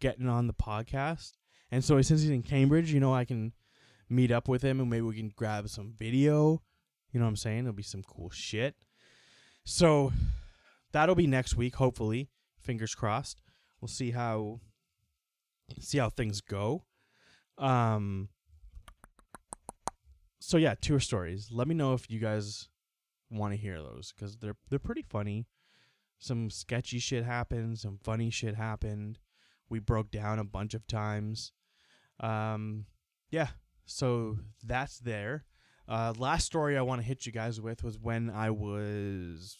[0.00, 1.32] getting on the podcast.
[1.70, 3.52] And so since he's in Cambridge, you know, I can
[4.08, 6.62] meet up with him and maybe we can grab some video.
[7.12, 7.60] You know what I'm saying?
[7.60, 8.74] It'll be some cool shit.
[9.64, 10.12] So
[10.92, 12.28] that'll be next week, hopefully.
[12.58, 13.40] Fingers crossed.
[13.80, 14.60] We'll see how
[15.78, 16.84] see how things go.
[17.56, 18.28] Um
[20.40, 21.50] so yeah, tour stories.
[21.52, 22.68] Let me know if you guys
[23.30, 25.46] want to hear those because they're they're pretty funny.
[26.18, 27.78] Some sketchy shit happened.
[27.78, 29.18] Some funny shit happened.
[29.70, 31.52] We broke down a bunch of times.
[32.18, 32.86] Um,
[33.30, 33.48] yeah.
[33.86, 35.44] so that's there.
[35.88, 39.56] Uh, last story I want to hit you guys with was when I was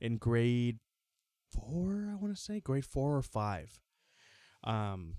[0.00, 0.78] in grade
[1.52, 2.10] four.
[2.12, 3.80] I want to say grade four or five.
[4.64, 5.14] Um,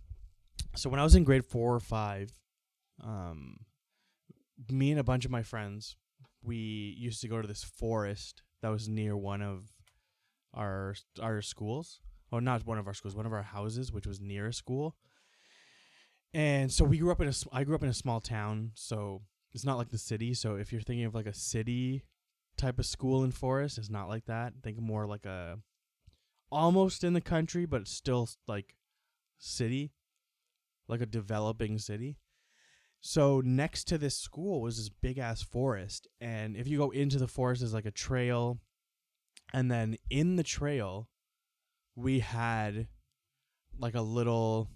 [0.75, 2.31] so when I was in grade four or five,
[3.03, 3.57] um,
[4.69, 5.95] me and a bunch of my friends,
[6.43, 9.63] we used to go to this forest that was near one of
[10.53, 11.99] our our schools.
[12.31, 14.95] Oh, not one of our schools, one of our houses, which was near a school.
[16.33, 17.33] And so we grew up in a.
[17.53, 19.21] I grew up in a small town, so
[19.53, 20.33] it's not like the city.
[20.33, 22.03] So if you're thinking of like a city
[22.57, 24.53] type of school in forest, it's not like that.
[24.61, 25.59] Think more like a
[26.51, 28.75] almost in the country, but still like
[29.37, 29.93] city,
[30.87, 32.17] like a developing city.
[32.99, 37.19] So next to this school was this big ass forest, and if you go into
[37.19, 38.59] the forest, there's like a trail,
[39.53, 41.07] and then in the trail,
[41.97, 42.87] we had
[43.79, 44.69] like a little,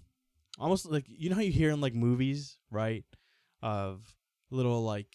[0.58, 3.04] almost like you know how you hear in like movies, right?
[3.62, 4.14] Of
[4.50, 5.06] little like,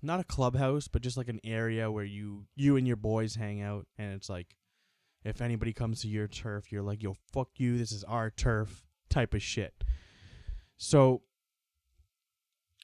[0.00, 3.60] not a clubhouse, but just like an area where you you and your boys hang
[3.60, 4.56] out, and it's like,
[5.22, 8.84] if anybody comes to your turf, you're like, yo, fuck you, this is our turf,
[9.10, 9.84] type of shit.
[10.78, 11.22] So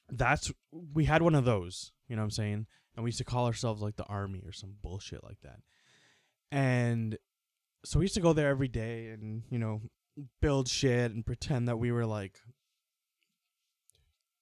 [0.07, 2.67] that's we had one of those, you know what I'm saying?
[2.95, 5.61] And we used to call ourselves like the army or some bullshit like that.
[6.51, 7.17] And
[7.85, 9.81] so we used to go there every day and, you know,
[10.41, 12.39] build shit and pretend that we were like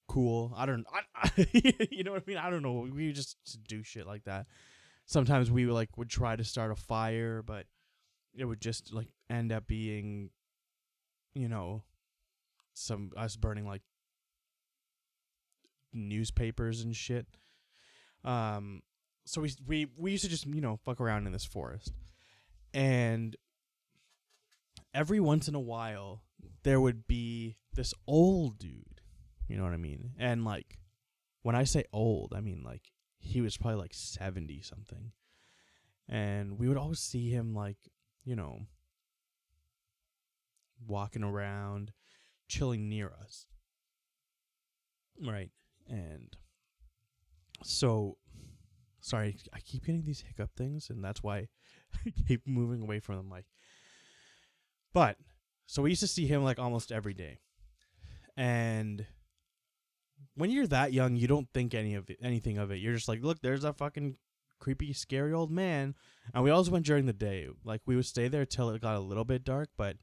[0.08, 0.52] cool.
[0.56, 1.30] I don't I,
[1.90, 2.38] you know what I mean?
[2.38, 2.88] I don't know.
[2.92, 3.36] We just
[3.68, 4.46] do shit like that.
[5.06, 7.66] Sometimes we like would try to start a fire, but
[8.34, 10.30] it would just like end up being
[11.34, 11.84] you know
[12.74, 13.82] some us burning like
[15.92, 17.26] newspapers and shit.
[18.24, 18.82] Um,
[19.24, 21.92] so we we we used to just you know fuck around in this forest,
[22.78, 23.34] and
[24.94, 26.22] every once in a while
[26.62, 29.00] there would be this old dude,
[29.48, 30.12] you know what I mean?
[30.16, 30.78] And like
[31.42, 35.10] when I say old, I mean like he was probably like seventy something,
[36.08, 37.78] and we would always see him like
[38.24, 38.60] you know
[40.86, 41.92] walking around,
[42.46, 43.46] chilling near us.
[45.20, 45.50] Right.
[45.88, 46.36] And
[47.64, 48.18] so
[49.00, 51.48] sorry, I keep getting these hiccup things and that's why
[51.94, 53.46] I keep moving away from the Like,
[54.92, 55.16] But
[55.66, 57.40] so we used to see him like almost every day.
[58.36, 59.04] And
[60.34, 62.76] when you're that young, you don't think any of it, anything of it.
[62.76, 64.16] You're just like, look, there's that fucking
[64.58, 65.94] creepy, scary old man.
[66.32, 67.48] And we always went during the day.
[67.64, 69.96] Like we would stay there till it got a little bit dark, but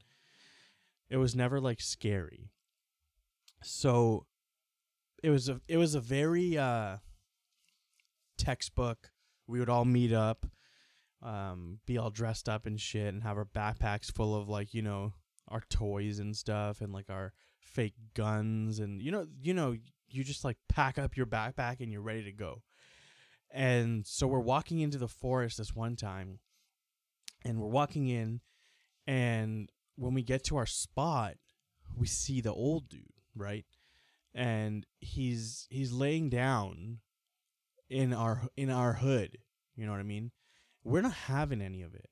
[1.08, 2.50] it was never like scary.
[3.62, 4.26] So
[5.22, 6.98] it was a it was a very uh
[8.36, 9.10] textbook.
[9.46, 10.46] We would all meet up,
[11.22, 14.82] um, be all dressed up and shit and have our backpacks full of like, you
[14.82, 15.14] know,
[15.48, 19.76] our toys and stuff and like our fake guns and you know you know,
[20.08, 22.62] you just like pack up your backpack and you're ready to go.
[23.50, 26.40] And so we're walking into the forest this one time
[27.44, 28.40] and we're walking in
[29.06, 31.36] and when we get to our spot,
[31.96, 33.64] we see the old dude, right?
[34.34, 36.98] And he's he's laying down
[37.88, 39.38] in our in our hood.
[39.74, 40.32] You know what I mean?
[40.86, 42.08] We're not having any of it.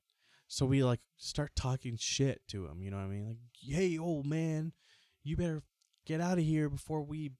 [0.47, 3.25] So we like start talking shit to him, you know what I mean?
[3.25, 4.73] Like, "Hey, old man,
[5.23, 5.63] you better
[6.05, 7.31] get out of here before we,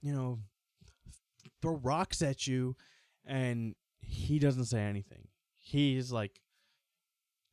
[0.00, 0.38] you know,
[1.60, 2.76] throw rocks at you."
[3.24, 5.28] And he doesn't say anything.
[5.58, 6.40] He's like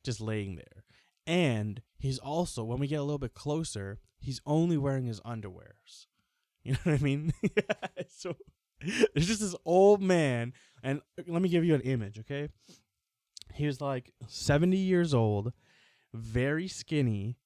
[0.04, 0.84] just laying there.
[1.26, 6.06] And he's also, when we get a little bit closer, he's only wearing his underwears.
[6.64, 7.32] You know what I mean?
[8.08, 8.36] so
[9.14, 10.52] there's just this old man,
[10.82, 12.50] and let me give you an image, okay?
[13.54, 15.52] He was like 70 years old,
[16.14, 17.38] very skinny,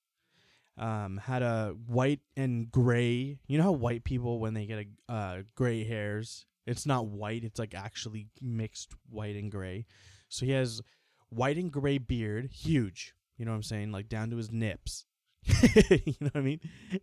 [0.79, 3.38] um, had a white and gray.
[3.47, 7.45] You know how white people, when they get a uh, gray hairs, it's not white,
[7.45, 9.87] it's like actually mixed white and gray.
[10.29, 10.83] So he has
[11.29, 13.14] white and gray beard, huge.
[13.37, 13.92] You know what I'm saying?
[13.92, 15.05] Like down to his nips.
[15.47, 16.61] you know what I mean?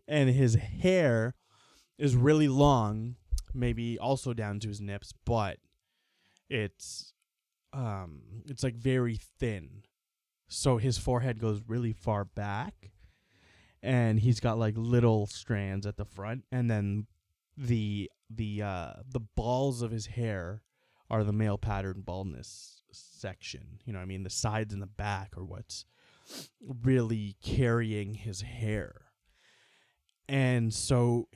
[0.08, 1.36] And his hair
[1.98, 3.16] is really long,
[3.54, 5.58] maybe also down to his nips, but
[6.50, 7.12] it's
[7.74, 9.84] um it's like very thin.
[10.48, 12.92] So his forehead goes really far back
[13.82, 17.08] and he's got like little strands at the front and then
[17.58, 20.62] the the uh the balls of his hair
[21.10, 23.80] are the male pattern baldness section.
[23.86, 24.24] You know I mean?
[24.24, 25.86] The sides and the back are what's
[26.84, 29.02] really carrying his hair.
[30.30, 31.28] And so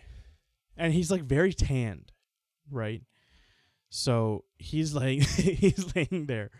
[0.78, 2.12] and he's like very tanned,
[2.69, 3.02] right?
[3.89, 6.52] So he's like he's laying there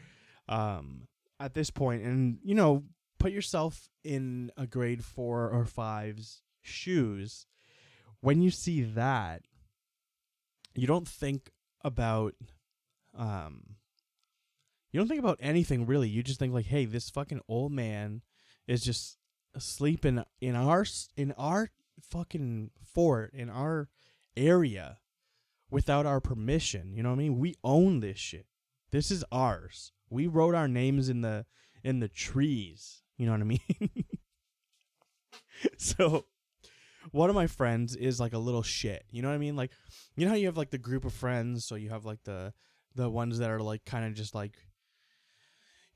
[0.50, 1.08] um
[1.40, 2.84] at this point and you know,
[3.20, 7.46] put yourself in a grade 4 or five's shoes
[8.22, 9.44] when you see that,
[10.76, 11.52] you don't think
[11.84, 12.34] about
[13.16, 13.76] um
[14.92, 16.10] you don't think about anything really.
[16.10, 18.22] You just think like, "Hey, this fucking old man
[18.68, 19.18] is just
[19.58, 20.86] sleeping in in our
[21.16, 23.90] in our fucking fort in our
[24.36, 25.00] area
[25.69, 27.39] without our permission." You know what I mean?
[27.39, 28.47] We own this shit.
[28.91, 29.91] This is ours.
[30.10, 31.45] We wrote our names in the
[31.84, 33.01] in the trees.
[33.17, 33.60] You know what I mean?
[35.77, 36.25] so
[37.12, 39.06] one of my friends is like a little shit.
[39.10, 39.56] You know what I mean?
[39.56, 39.71] Like
[40.15, 42.53] you know how you have like the group of friends, so you have like the
[42.95, 44.58] the ones that are like kind of just like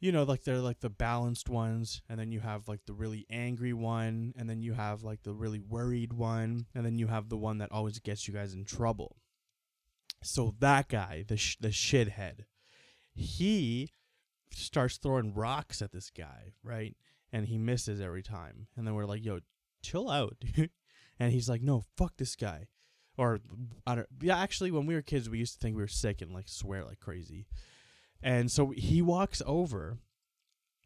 [0.01, 3.27] you know, like they're like the balanced ones, and then you have like the really
[3.29, 7.29] angry one, and then you have like the really worried one, and then you have
[7.29, 9.20] the one that always gets you guys in trouble.
[10.23, 12.45] So that guy, the sh- the shithead,
[13.13, 13.91] he
[14.51, 16.95] starts throwing rocks at this guy, right?
[17.31, 18.67] And he misses every time.
[18.75, 19.39] And then we're like, "Yo,
[19.81, 20.69] chill out." dude."
[21.19, 22.67] and he's like, "No, fuck this guy."
[23.17, 23.39] Or
[23.85, 26.21] I don't yeah, actually when we were kids, we used to think we were sick
[26.21, 27.47] and like swear like crazy.
[28.23, 29.97] And so he walks over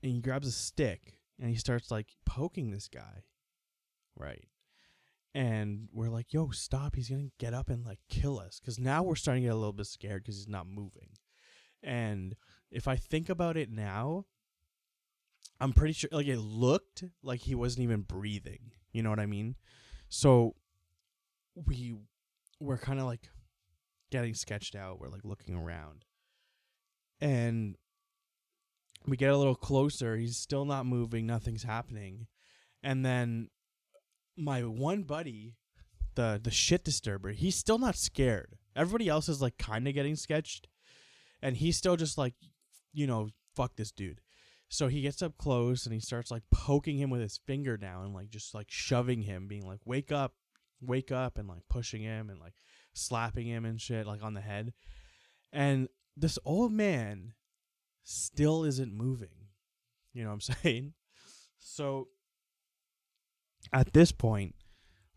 [0.02, 3.24] and he grabs a stick and he starts like poking this guy.
[4.18, 4.48] Right.
[5.36, 6.96] And we're like, yo, stop.
[6.96, 8.62] He's to get up and like kill us.
[8.62, 11.10] Because now we're starting to get a little bit scared because he's not moving.
[11.84, 12.38] And
[12.72, 14.28] if I think about it now,
[15.60, 18.72] I'm pretty sure like it looked like he wasn't even breathing.
[18.94, 19.56] You know what I mean?
[20.08, 20.56] So
[21.54, 21.96] we
[22.62, 23.28] we're kind of like
[24.12, 25.02] getting sketched out.
[25.02, 26.06] We're like looking around
[27.20, 27.76] and
[29.06, 30.16] we get a little closer.
[30.16, 31.26] He's still not moving.
[31.26, 32.28] Nothing's happening.
[32.82, 33.50] And then
[34.38, 35.56] my one buddy,
[36.16, 38.58] the the shit disturber, he's still not scared.
[38.76, 40.68] Everybody else is like kind of getting sketched,
[41.42, 42.34] and he's still just like,
[42.94, 44.22] you know, fuck this dude.
[44.70, 48.06] So he gets up close and he starts like poking him with his finger down
[48.06, 50.34] and like just like shoving him, being like, "Wake up,
[50.82, 52.56] wake up," and like pushing him and like
[52.94, 54.74] slapping him and shit like on the head.
[55.54, 57.34] And this old man
[58.04, 59.50] still isn't moving.
[60.14, 60.94] You know what I'm saying?
[61.60, 62.10] So
[63.74, 64.56] at this point,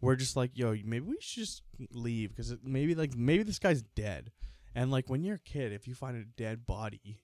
[0.00, 3.82] we're just like, yo, maybe we should just leave because maybe like maybe this guy's
[3.82, 4.30] dead.
[4.74, 7.22] And like when you're a kid, if you find a dead body,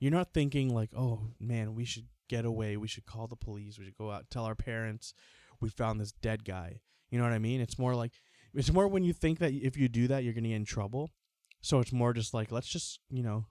[0.00, 2.76] you're not thinking like, oh man, we should get away.
[2.76, 3.78] We should call the police.
[3.78, 5.14] We should go out tell our parents
[5.60, 6.80] we found this dead guy.
[7.10, 7.60] You know what I mean?
[7.60, 8.12] It's more like
[8.52, 11.12] it's more when you think that if you do that, you're gonna get in trouble.
[11.60, 13.46] So it's more just like let's just you know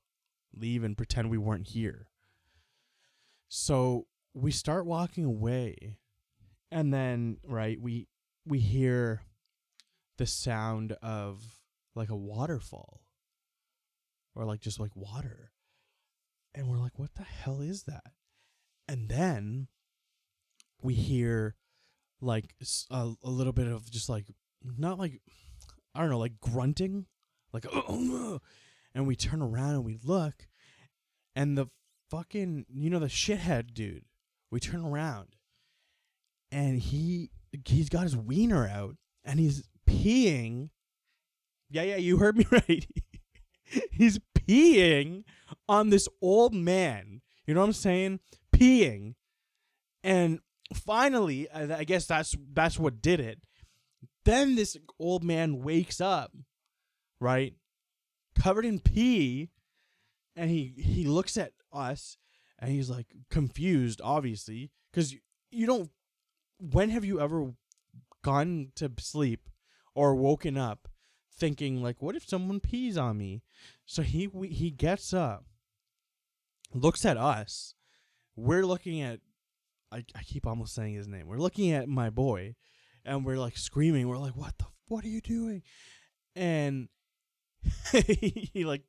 [0.56, 2.08] leave and pretend we weren't here.
[3.50, 5.98] So we start walking away,
[6.74, 8.08] and then right we
[8.46, 9.22] we hear
[10.18, 11.44] the sound of
[11.96, 13.02] like a waterfall
[14.36, 15.52] or like just like water.
[16.56, 18.12] And we're like what the hell is that?
[18.88, 19.68] And then
[20.82, 21.56] we hear
[22.20, 22.56] like
[22.92, 24.26] a, a little bit of just like
[24.78, 25.22] not like
[25.94, 27.06] i don't know like grunting
[27.52, 27.66] like
[28.96, 30.48] and we turn around and we look
[31.36, 31.68] and the
[32.10, 34.06] fucking you know the shithead dude
[34.52, 35.36] we turn around
[36.54, 37.32] and he
[37.66, 40.70] he's got his wiener out and he's peeing.
[41.70, 42.88] Yeah yeah you heard me right.
[43.92, 45.24] He's peeing
[45.68, 47.22] on this old man.
[47.48, 48.20] You know what i'm saying?
[48.56, 49.16] Peeing.
[50.04, 50.40] And
[50.74, 53.40] finally i guess that's that's what did it.
[54.24, 56.32] Then this old man wakes up
[57.20, 57.54] right
[58.40, 59.50] covered in pee
[60.36, 62.18] and he he looks at us
[62.60, 65.20] and he's like confused obviously because you,
[65.52, 65.90] you don't
[66.72, 67.54] when have you ever
[68.24, 69.50] gone to sleep
[69.96, 70.88] or woken up
[71.36, 73.44] thinking like what if someone pees on me?
[73.86, 75.46] So he we, he gets up
[76.74, 77.76] looks at us.
[78.36, 79.20] We're looking at
[79.92, 81.28] I, I keep almost saying his name.
[81.28, 82.56] We're looking at my boy
[83.06, 84.08] and we're like screaming.
[84.08, 85.64] We're like what the what are you doing?
[86.36, 86.88] And
[87.92, 88.84] he like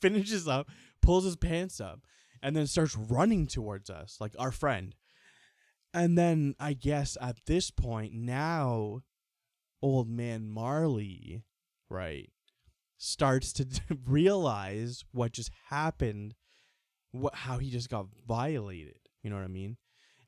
[0.00, 0.68] finishes up
[1.00, 2.00] pulls his pants up
[2.42, 4.94] and then starts running towards us like our friend
[5.92, 9.00] and then i guess at this point now
[9.82, 11.42] old man marley
[11.88, 12.30] right
[12.98, 13.66] starts to
[14.06, 16.34] realize what just happened
[17.12, 19.76] what how he just got violated you know what i mean?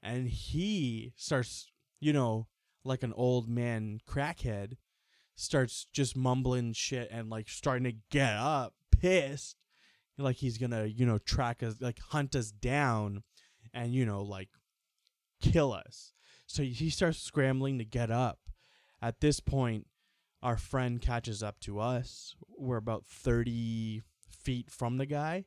[0.03, 2.49] And he starts you know
[2.85, 4.77] like an old man crackhead
[5.37, 9.57] starts just mumbling shit and like starting to get up pissed
[10.19, 13.23] like he's gonna you know track us like hunt us down
[13.73, 14.49] and you know like
[15.43, 16.13] kill us
[16.47, 18.39] so he starts scrambling to get up
[19.01, 19.87] at this point
[20.43, 25.45] our friend catches up to us we're about 30 feet from the guy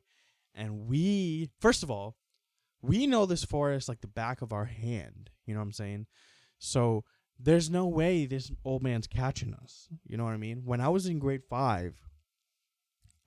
[0.54, 2.16] and we first of all
[2.82, 6.06] we know this forest like the back of our hand you know what i'm saying
[6.58, 7.04] so
[7.38, 9.88] there's no way this old man's catching us.
[10.06, 10.62] You know what I mean?
[10.64, 12.00] When I was in grade five,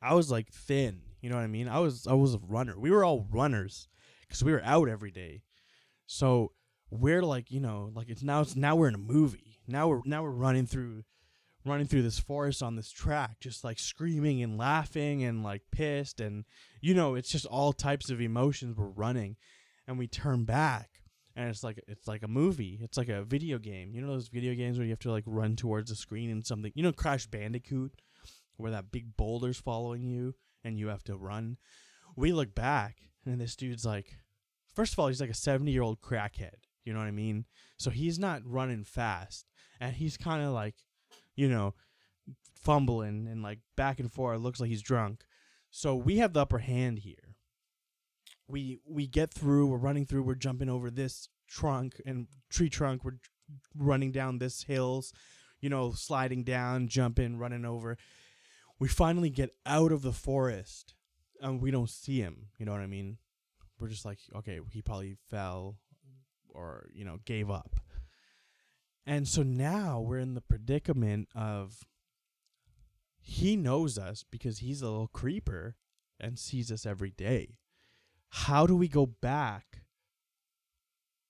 [0.01, 1.01] I was like thin.
[1.21, 1.67] You know what I mean?
[1.67, 2.79] I was I was a runner.
[2.79, 3.87] We were all runners
[4.21, 5.43] because we were out every day.
[6.07, 6.53] So
[6.91, 9.59] we're like you know like it's now it's now we're in a movie.
[9.67, 11.03] Now we're now we're running through
[11.65, 16.19] running through this forest on this track, just like screaming and laughing and like pissed
[16.19, 16.45] and
[16.81, 18.77] you know it's just all types of emotions.
[18.77, 19.35] We're running,
[19.87, 20.99] and we turn back
[21.39, 22.79] and it's like it's like a movie.
[22.81, 23.93] It's like a video game.
[23.93, 26.45] You know those video games where you have to like run towards the screen and
[26.45, 26.71] something.
[26.75, 27.93] You know Crash Bandicoot,
[28.57, 30.35] where that big boulder's following you
[30.65, 31.57] and you have to run.
[32.15, 34.17] We look back and this dude's like,
[34.75, 36.55] first of all, he's like a seventy year old crackhead.
[36.89, 37.45] You know what I mean?
[37.77, 39.45] So he's not running fast,
[39.79, 40.75] and he's kind of like,
[41.35, 41.75] you know,
[42.61, 44.41] fumbling and like back and forth.
[44.41, 45.23] Looks like he's drunk.
[45.71, 47.35] So we have the upper hand here
[48.49, 53.05] we we get through we're running through we're jumping over this trunk and tree trunk
[53.05, 53.19] we're
[53.77, 55.13] running down this hills
[55.61, 57.97] you know sliding down jumping running over
[58.79, 60.95] we finally get out of the forest
[61.41, 63.17] and we don't see him you know what i mean
[63.79, 65.77] we're just like okay he probably fell
[66.53, 67.75] or you know gave up
[69.05, 71.85] and so now we're in the predicament of
[73.19, 75.75] he knows us because he's a little creeper
[76.19, 77.59] and sees us every day
[78.29, 79.83] how do we go back?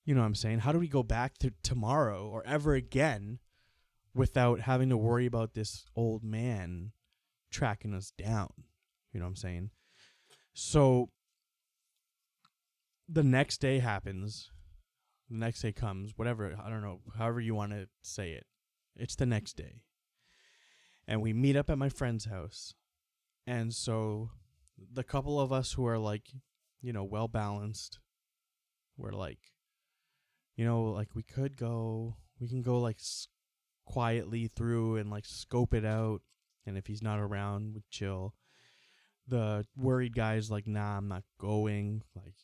[0.06, 0.60] You know what I'm saying?
[0.60, 3.40] How do we go back to tomorrow or ever again
[4.14, 6.92] without having to worry about this old man
[7.52, 8.50] tracking us down?
[9.14, 9.70] You know what I'm saying?
[10.54, 11.10] So
[13.08, 14.52] the next day happens.
[15.30, 18.46] The next day comes, whatever, I don't know, however you want to say it.
[18.96, 19.82] It's the next day.
[21.08, 22.74] And we meet up at my friend's house.
[23.48, 24.32] And so
[24.92, 26.30] the couple of us who are like
[26.82, 28.00] you know, well balanced.
[28.98, 29.40] We're like,
[30.56, 33.28] you know, like we could go, we can go like s-
[33.86, 36.22] quietly through and like scope it out.
[36.66, 38.36] And if he's not around, we chill.
[39.28, 42.04] The worried guy's like, nah, I'm not going.
[42.16, 42.36] Like,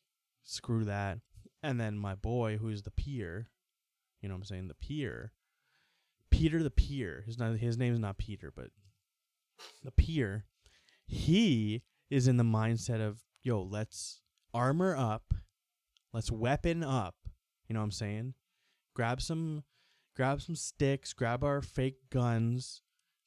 [0.43, 1.19] screw that.
[1.65, 3.49] And then my boy, who's the peer,
[4.21, 4.67] you know what I'm saying?
[4.67, 5.31] The peer.
[6.29, 7.23] Peter the peer.
[7.25, 8.67] His, his name is not Peter, but
[9.83, 10.45] the peer.
[11.07, 14.21] He is in the mindset of, yo, let's
[14.53, 15.33] armor up.
[16.13, 17.15] Let's weapon up.
[17.67, 18.33] You know what I'm saying?
[18.93, 19.63] Grab some
[20.15, 22.81] grab some sticks, grab our fake guns,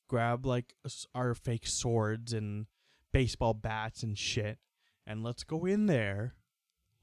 [0.08, 0.74] grab like
[1.14, 2.66] our fake swords and
[3.12, 4.58] baseball bats and shit
[5.08, 6.34] and let's go in there.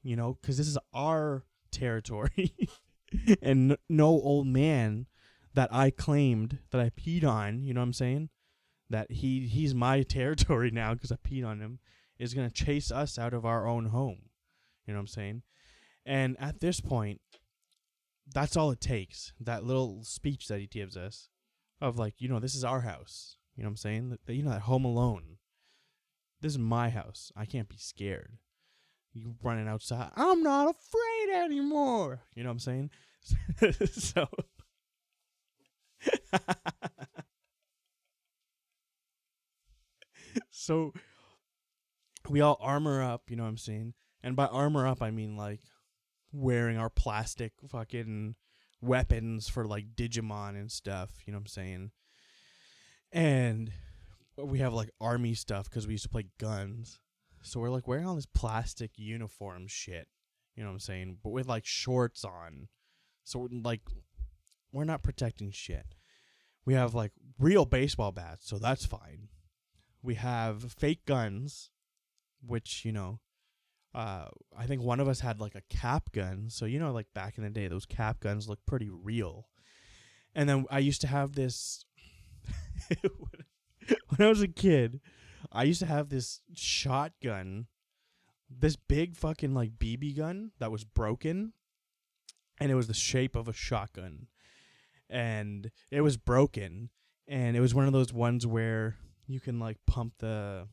[0.06, 2.54] You know, cuz this is our territory.
[3.42, 5.06] and no old man
[5.54, 8.30] that I claimed that I peed on, you know what I'm saying?
[8.90, 11.80] That he he's my territory now cuz I peed on him
[12.18, 14.30] is going to chase us out of our own home.
[14.86, 15.42] You know what I'm saying?
[16.04, 17.20] And at this point,
[18.32, 19.32] that's all it takes.
[19.40, 21.28] That little speech that he gives us
[21.80, 23.36] of like, you know, this is our house.
[23.56, 24.18] You know what I'm saying?
[24.28, 25.38] You know, that home alone.
[26.40, 27.32] This is my house.
[27.34, 28.38] I can't be scared.
[29.16, 30.10] You running outside.
[30.14, 32.20] I'm not afraid anymore.
[32.34, 32.90] You know what I'm saying?
[33.90, 34.28] so.
[40.50, 40.92] so
[42.28, 43.94] we all armor up, you know what I'm saying?
[44.22, 45.60] And by armor up, I mean like
[46.30, 48.34] wearing our plastic fucking
[48.82, 51.90] weapons for like Digimon and stuff, you know what I'm saying?
[53.12, 53.72] And
[54.36, 56.98] we have like army stuff because we used to play guns.
[57.46, 60.08] So we're like wearing all this plastic uniform shit,
[60.54, 61.18] you know what I'm saying?
[61.22, 62.68] But with like shorts on.
[63.24, 63.82] So like
[64.72, 65.94] we're not protecting shit.
[66.64, 69.28] We have like real baseball bats, so that's fine.
[70.02, 71.70] We have fake guns
[72.44, 73.18] which you know
[73.94, 74.26] uh,
[74.56, 76.50] I think one of us had like a cap gun.
[76.50, 79.48] So you know, like back in the day, those cap guns look pretty real.
[80.34, 81.86] And then I used to have this
[83.00, 85.00] when I was a kid.
[85.52, 87.66] I used to have this shotgun,
[88.50, 91.52] this big fucking like BB gun that was broken,
[92.60, 94.28] and it was the shape of a shotgun,
[95.08, 96.90] and it was broken,
[97.28, 100.68] and it was one of those ones where you can like pump the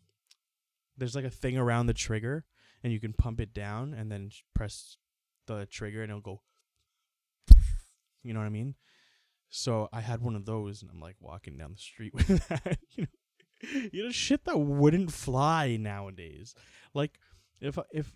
[0.96, 2.46] there's like a thing around the trigger
[2.84, 4.98] and you can pump it down and then press
[5.48, 6.42] the trigger and it'll go
[8.24, 8.76] you know what I mean?
[9.50, 12.80] So I had one of those and I'm like walking down the street with that.
[12.92, 13.10] you know,
[13.92, 16.56] you know shit that wouldn't fly nowadays.
[16.94, 17.20] Like
[17.62, 18.14] if if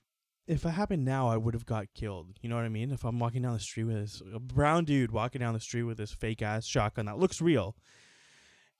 [0.47, 2.37] if it happened now, I would have got killed.
[2.41, 2.91] You know what I mean?
[2.91, 5.83] If I'm walking down the street with this a brown dude walking down the street
[5.83, 7.75] with this fake ass shotgun that looks real,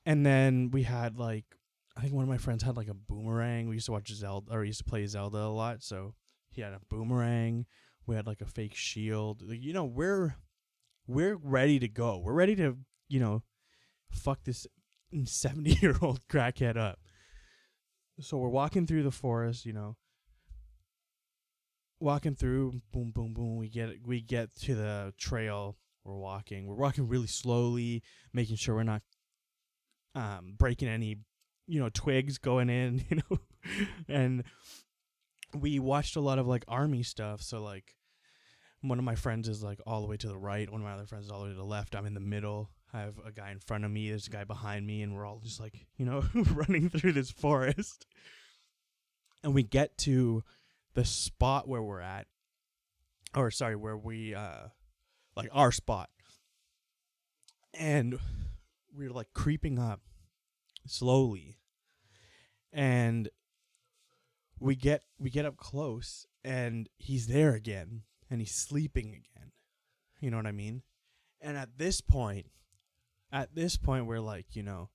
[0.06, 1.46] and then we had like
[1.98, 3.68] I think one of my friends had like a boomerang.
[3.68, 5.82] We used to watch Zelda, or used to play Zelda a lot.
[5.82, 6.14] So
[6.52, 7.66] he had a boomerang.
[8.06, 9.42] We had like a fake shield.
[9.42, 10.36] Like, you know, we're
[11.08, 12.18] we're ready to go.
[12.18, 13.44] We're ready to, you know,
[14.12, 14.68] fuck this
[15.26, 17.00] 70 year old crackhead up.
[18.20, 19.96] So we're walking through the forest, you know,
[22.00, 23.58] walking through, boom, boom, boom.
[23.58, 25.78] We get we get to the trail.
[26.04, 26.66] We're walking.
[26.66, 28.02] We're walking really slowly,
[28.34, 29.02] making sure we're not
[30.16, 31.18] um, breaking any,
[31.68, 33.38] you know, twigs going in, you know,
[34.08, 34.44] and
[35.54, 37.42] we watched a lot of like army stuff.
[37.42, 37.96] So like,
[38.82, 40.70] one of my friends is like all the way to the right.
[40.70, 41.96] One of my other friends is all the way to the left.
[41.96, 42.72] I'm in the middle.
[42.94, 44.10] I have a guy in front of me.
[44.10, 47.32] There's a guy behind me, and we're all just like, you know, running through this
[47.32, 48.06] forest.
[49.44, 50.44] And we get to
[50.94, 52.28] the spot where we're at,
[53.36, 54.68] or sorry, where we, uh,
[55.36, 56.10] like our spot.
[57.74, 58.18] And
[58.96, 60.02] we're like creeping up
[60.88, 61.60] slowly.
[62.74, 63.30] And
[64.60, 69.52] we get we get up close and he's there again and he's sleeping again.
[70.20, 70.82] You know what I mean?
[71.40, 72.48] And at this point,
[73.32, 74.90] at this point, we're like, you know,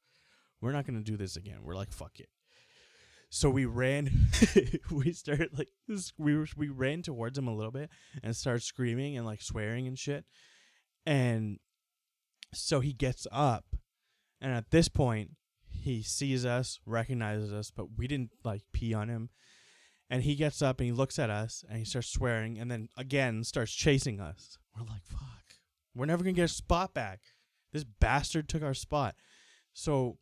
[0.60, 1.58] we're not gonna do this again.
[1.62, 2.28] We're like, fuck it.
[3.30, 4.10] So we ran,
[4.90, 5.68] we started like
[6.18, 7.88] we we ran towards him a little bit
[8.22, 10.24] and started screaming and like swearing and shit.
[11.06, 11.58] And
[12.52, 13.64] so he gets up,
[14.40, 15.30] and at this point,
[15.66, 19.30] he sees us, recognizes us, but we didn't like pee on him.
[20.10, 22.88] And he gets up and he looks at us and he starts swearing and then
[22.98, 24.58] again starts chasing us.
[24.76, 25.20] We're like, fuck.
[25.94, 27.20] We're never to get a spot back.
[27.72, 29.14] This bastard took our spot.
[29.72, 30.18] So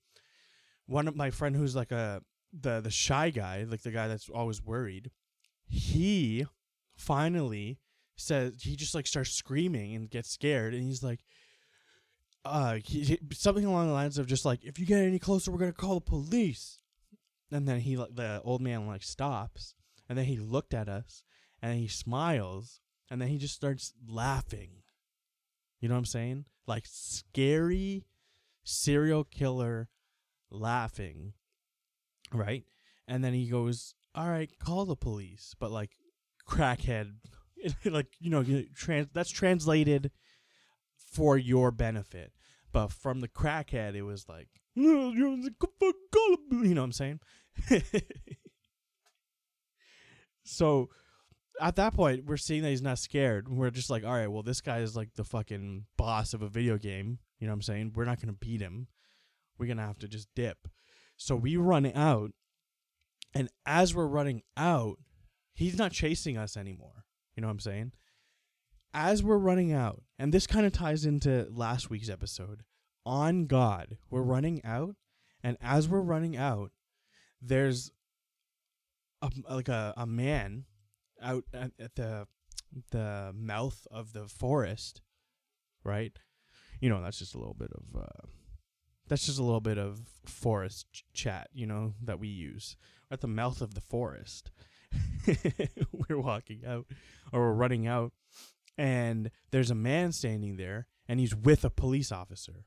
[0.87, 2.23] one of my friend who's like a
[2.53, 5.11] the the shy guy, like the guy that's always worried,
[5.69, 6.47] he
[6.97, 7.79] finally
[8.17, 11.21] says he just like starts screaming and gets scared and he's like
[12.45, 15.51] uh he, he- something along the lines of just like if you get any closer
[15.51, 16.79] we're going to call the police.
[17.53, 19.75] And then he like the old man like stops
[20.09, 21.25] and then he looked at us
[21.61, 22.81] and he smiles
[23.11, 24.83] and then he just starts laughing.
[25.81, 26.45] You know what I'm saying?
[26.71, 28.05] Like scary
[28.63, 29.89] serial killer
[30.53, 31.33] laughing.
[32.33, 32.63] Right?
[33.09, 35.91] And then he goes, "All right, call the police." But like
[36.49, 37.15] crackhead
[37.85, 38.45] like you know,
[38.77, 40.13] trans that's translated
[41.13, 42.31] for your benefit.
[42.71, 44.47] But from the crackhead it was like,
[44.77, 47.21] you're the fucking call the police," you know what I'm saying?
[50.45, 50.89] so
[51.61, 53.49] at that point, we're seeing that he's not scared.
[53.49, 56.49] We're just like, all right, well, this guy is like the fucking boss of a
[56.49, 57.19] video game.
[57.39, 57.93] You know what I'm saying?
[57.95, 58.89] We're not to beat him.
[59.59, 60.69] We're to have to just dip.
[61.17, 62.33] So we run out.
[63.35, 64.99] And as we're running out,
[65.55, 67.05] he's not chasing us anymore.
[67.37, 67.93] You know what I'm saying?
[68.93, 72.65] As we're running out, and this kind of ties into last week's episode,
[73.07, 74.97] on God, we're running out.
[75.43, 76.73] And as we're running out,
[77.41, 77.93] there's
[79.23, 80.65] a, like a, a man
[81.23, 82.27] out at, at the
[82.91, 85.03] the mouth of the forest,
[85.85, 86.17] right?
[86.81, 88.27] You know, that's just a little bit of uh,
[89.09, 92.77] that's just a little bit of forest ch- chat, you know, that we use
[93.11, 94.51] at the mouth of the forest.
[96.09, 96.87] we're walking out,
[97.33, 98.13] or we're running out,
[98.79, 102.65] and there's a man standing there, and he's with a police officer.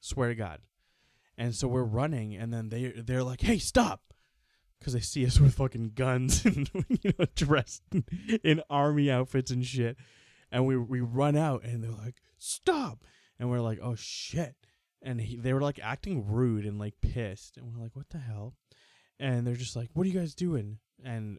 [0.00, 0.60] Swear to God.
[1.38, 4.11] And so we're running, and then they they're like, "Hey, stop!"
[4.82, 7.82] Because they see us with fucking guns and you know dressed
[8.42, 9.96] in, army outfits and shit,
[10.50, 13.04] and we we run out and they're like stop,
[13.38, 14.56] and we're like oh shit,
[15.00, 18.18] and he, they were like acting rude and like pissed, and we're like what the
[18.18, 18.54] hell,
[19.20, 21.38] and they're just like what are you guys doing, and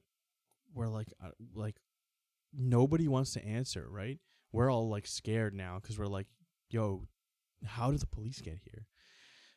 [0.73, 1.75] we're like uh, like
[2.53, 4.19] nobody wants to answer right,
[4.53, 6.27] we're all like scared now because we're like
[6.69, 7.07] yo,
[7.65, 8.87] how did the police get here?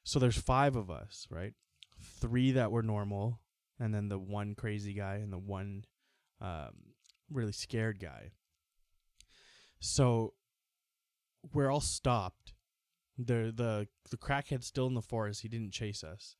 [0.03, 1.53] So there's five of us right,
[2.20, 3.41] three that were normal
[3.79, 5.85] and then the one crazy guy and the one
[6.41, 6.72] um,
[7.31, 8.31] really scared guy.
[9.81, 10.35] So
[11.53, 12.55] we're all stopped.
[13.18, 15.43] The the the crackhead's still in the forest.
[15.43, 16.37] He didn't chase us,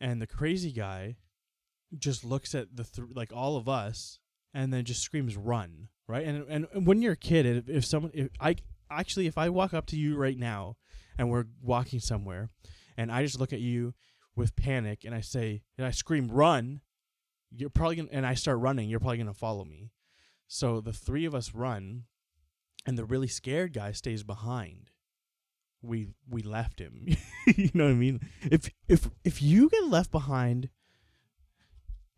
[0.00, 1.16] and the crazy guy
[1.96, 4.18] just looks at the th- like all of us
[4.52, 6.26] and then just screams "run!" Right?
[6.26, 8.56] And and, when you're a kid, if, if someone if I
[8.90, 10.76] actually if I walk up to you right now
[11.18, 12.50] and we're walking somewhere,
[12.96, 13.94] and I just look at you
[14.36, 16.82] with panic and I say and I scream run,
[17.50, 19.90] you're probably gonna and I start running, you're probably gonna follow me.
[20.46, 22.04] So the three of us run
[22.84, 24.90] and the really scared guy stays behind.
[25.82, 27.06] We we left him.
[27.46, 28.20] you know what I mean?
[28.42, 30.68] If if if you get left behind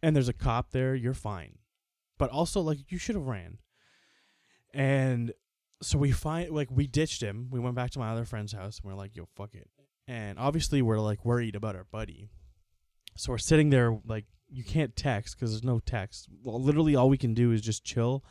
[0.03, 1.59] and there's a cop there, you're fine.
[2.19, 3.59] But also like you should have ran.
[4.75, 5.33] And
[5.81, 7.49] so we find like we ditched him.
[7.51, 9.69] We went back to my other friend's house and we're like, yo, fuck it
[10.09, 12.29] and obviously we're like worried about our buddy
[13.17, 17.09] so we're sitting there like you can't text because there's no text well literally all
[17.09, 18.25] we can do is just chill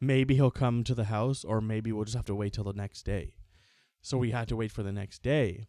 [0.00, 2.72] maybe he'll come to the house or maybe we'll just have to wait till the
[2.72, 3.34] next day.
[4.02, 5.68] So we had to wait for the next day.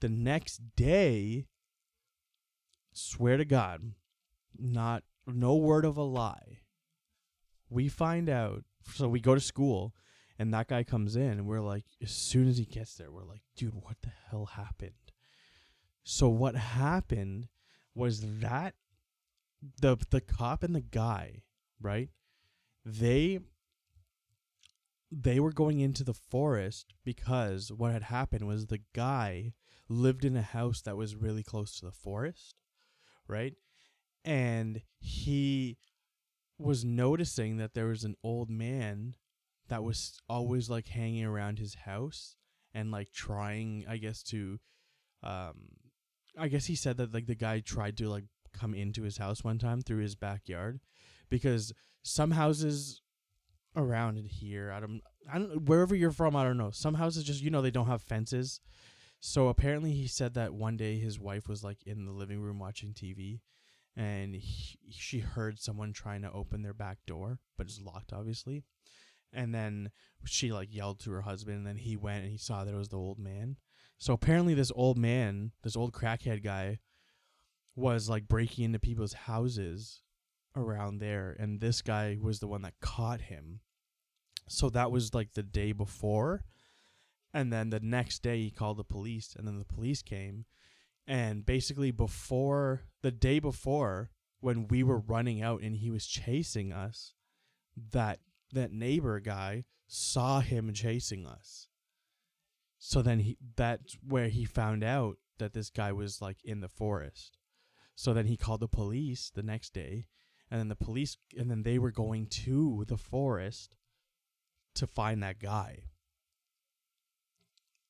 [0.00, 1.46] The next day,
[2.92, 3.92] swear to God,
[4.56, 6.60] not no word of a lie.
[7.68, 8.62] We find out,
[8.94, 9.94] so we go to school,
[10.38, 13.24] and that guy comes in, and we're like, as soon as he gets there, we're
[13.24, 14.92] like, dude, what the hell happened?
[16.04, 17.48] So what happened
[17.94, 18.74] was that
[19.80, 21.42] the the cop and the guy,
[21.80, 22.10] right?
[22.84, 23.40] They
[25.10, 29.52] they were going into the forest because what had happened was the guy
[29.88, 32.56] lived in a house that was really close to the forest,
[33.28, 33.54] right?
[34.24, 35.78] And he
[36.58, 39.14] was noticing that there was an old man
[39.68, 42.36] that was always like hanging around his house
[42.74, 44.58] and like trying, I guess, to
[45.22, 45.54] um
[46.38, 49.42] I guess he said that like the guy tried to like come into his house
[49.42, 50.80] one time through his backyard
[51.28, 53.02] because some houses
[53.76, 55.00] around here, I don't,
[55.30, 56.70] I don't, wherever you're from, I don't know.
[56.70, 58.60] Some houses just, you know, they don't have fences.
[59.20, 62.58] So apparently, he said that one day his wife was like in the living room
[62.58, 63.40] watching TV,
[63.96, 68.64] and he, she heard someone trying to open their back door, but it's locked, obviously.
[69.36, 69.90] And then
[70.24, 72.76] she like yelled to her husband, and then he went and he saw that it
[72.76, 73.56] was the old man.
[73.98, 76.80] So apparently, this old man, this old crackhead guy,
[77.74, 80.02] was like breaking into people's houses
[80.56, 83.60] around there, and this guy was the one that caught him.
[84.48, 86.44] So that was like the day before.
[87.34, 90.46] And then the next day he called the police and then the police came
[91.06, 94.10] and basically before the day before
[94.40, 97.14] when we were running out and he was chasing us
[97.92, 98.20] that
[98.52, 101.68] that neighbor guy saw him chasing us.
[102.78, 106.68] So then he that's where he found out that this guy was like in the
[106.68, 107.36] forest.
[107.94, 110.06] So then he called the police the next day
[110.50, 113.76] and then the police and then they were going to the forest
[114.74, 115.84] to find that guy.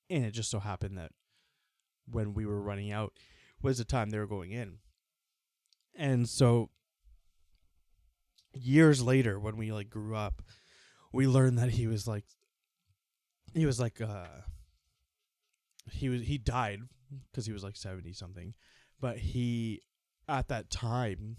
[0.09, 1.11] And it just so happened that
[2.09, 3.13] when we were running out
[3.61, 4.79] was the time they were going in.
[5.95, 6.71] And so
[8.57, 10.43] years later when we like grew up,
[11.13, 12.25] we learned that he was like
[13.55, 14.27] he was like uh
[15.91, 16.81] he was he died
[17.31, 18.55] because he was like 70 something,
[19.01, 19.83] but he
[20.29, 21.37] at that time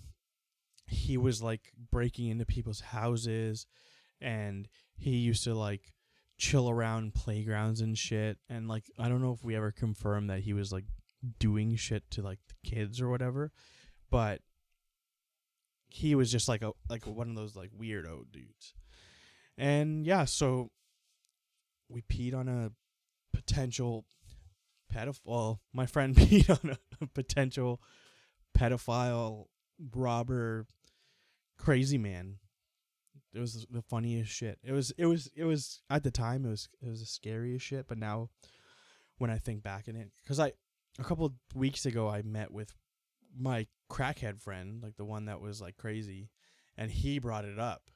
[0.86, 3.68] he was like breaking into people's houses
[4.22, 5.94] and he used to like
[6.38, 10.42] chill around playgrounds and shit and like I don't know if we ever confirmed that
[10.42, 10.86] he was like
[11.40, 13.52] doing shit to like the kids or whatever,
[14.10, 14.42] but
[15.90, 18.74] he was just like a like one of those like weirdo dudes.
[19.58, 20.72] And yeah, so
[21.90, 22.72] we peed on a
[23.34, 24.06] potential
[24.94, 25.60] pedophile.
[25.74, 27.82] My friend peed on a, a potential
[28.58, 29.46] pedophile
[29.94, 30.66] robber
[31.60, 32.38] crazy man
[33.38, 34.58] it was the funniest shit.
[34.64, 37.66] It was it was it was at the time it was it was the scariest
[37.66, 38.30] shit, but now
[39.18, 40.54] when I think back in it cuz I
[41.00, 42.74] a couple weeks ago I met with
[43.40, 46.30] my crackhead friend, like the one that was like crazy,
[46.78, 47.90] and he brought it up.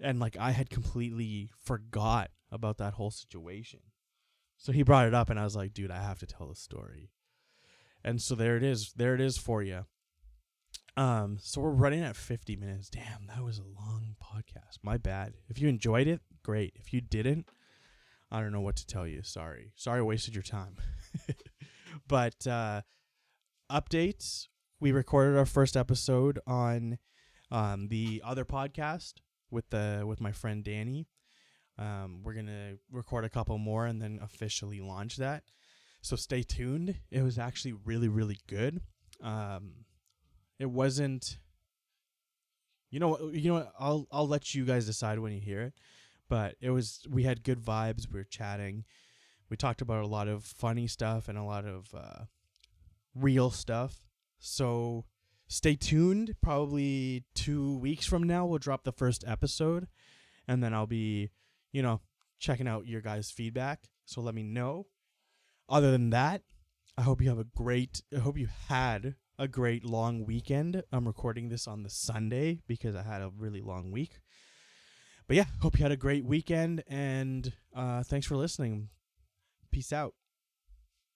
[0.00, 3.80] And like I had completely forgot about that whole situation.
[4.58, 6.54] So he brought it up and I was like, dude, I have to tell the
[6.54, 7.10] story.
[8.04, 8.92] And so there it is.
[8.94, 9.84] There it is for you.
[10.96, 12.88] Um, so we're running at 50 minutes.
[12.88, 14.78] Damn, that was a long podcast.
[14.82, 15.34] My bad.
[15.48, 16.72] If you enjoyed it, great.
[16.76, 17.48] If you didn't,
[18.30, 19.22] I don't know what to tell you.
[19.22, 19.72] Sorry.
[19.76, 20.76] Sorry I wasted your time.
[22.08, 22.82] but uh
[23.70, 24.48] updates.
[24.78, 26.98] We recorded our first episode on
[27.50, 29.14] um the other podcast
[29.50, 31.08] with the with my friend Danny.
[31.78, 35.44] Um, we're gonna record a couple more and then officially launch that.
[36.02, 36.96] So stay tuned.
[37.10, 38.80] It was actually really, really good.
[39.22, 39.84] Um,
[40.58, 41.38] it wasn't
[42.90, 45.74] you know you know what I'll I'll let you guys decide when you hear it
[46.28, 48.84] but it was we had good vibes we were chatting
[49.50, 52.24] we talked about a lot of funny stuff and a lot of uh,
[53.14, 54.05] real stuff
[54.38, 55.04] so
[55.48, 59.86] stay tuned probably 2 weeks from now we'll drop the first episode
[60.48, 61.30] and then I'll be
[61.72, 62.00] you know
[62.38, 64.86] checking out your guys feedback so let me know
[65.68, 66.42] other than that
[66.98, 70.82] I hope you have a great I hope you had a great long weekend.
[70.92, 74.20] I'm recording this on the Sunday because I had a really long week.
[75.26, 78.88] But yeah, hope you had a great weekend and uh, thanks for listening.
[79.70, 80.14] Peace out.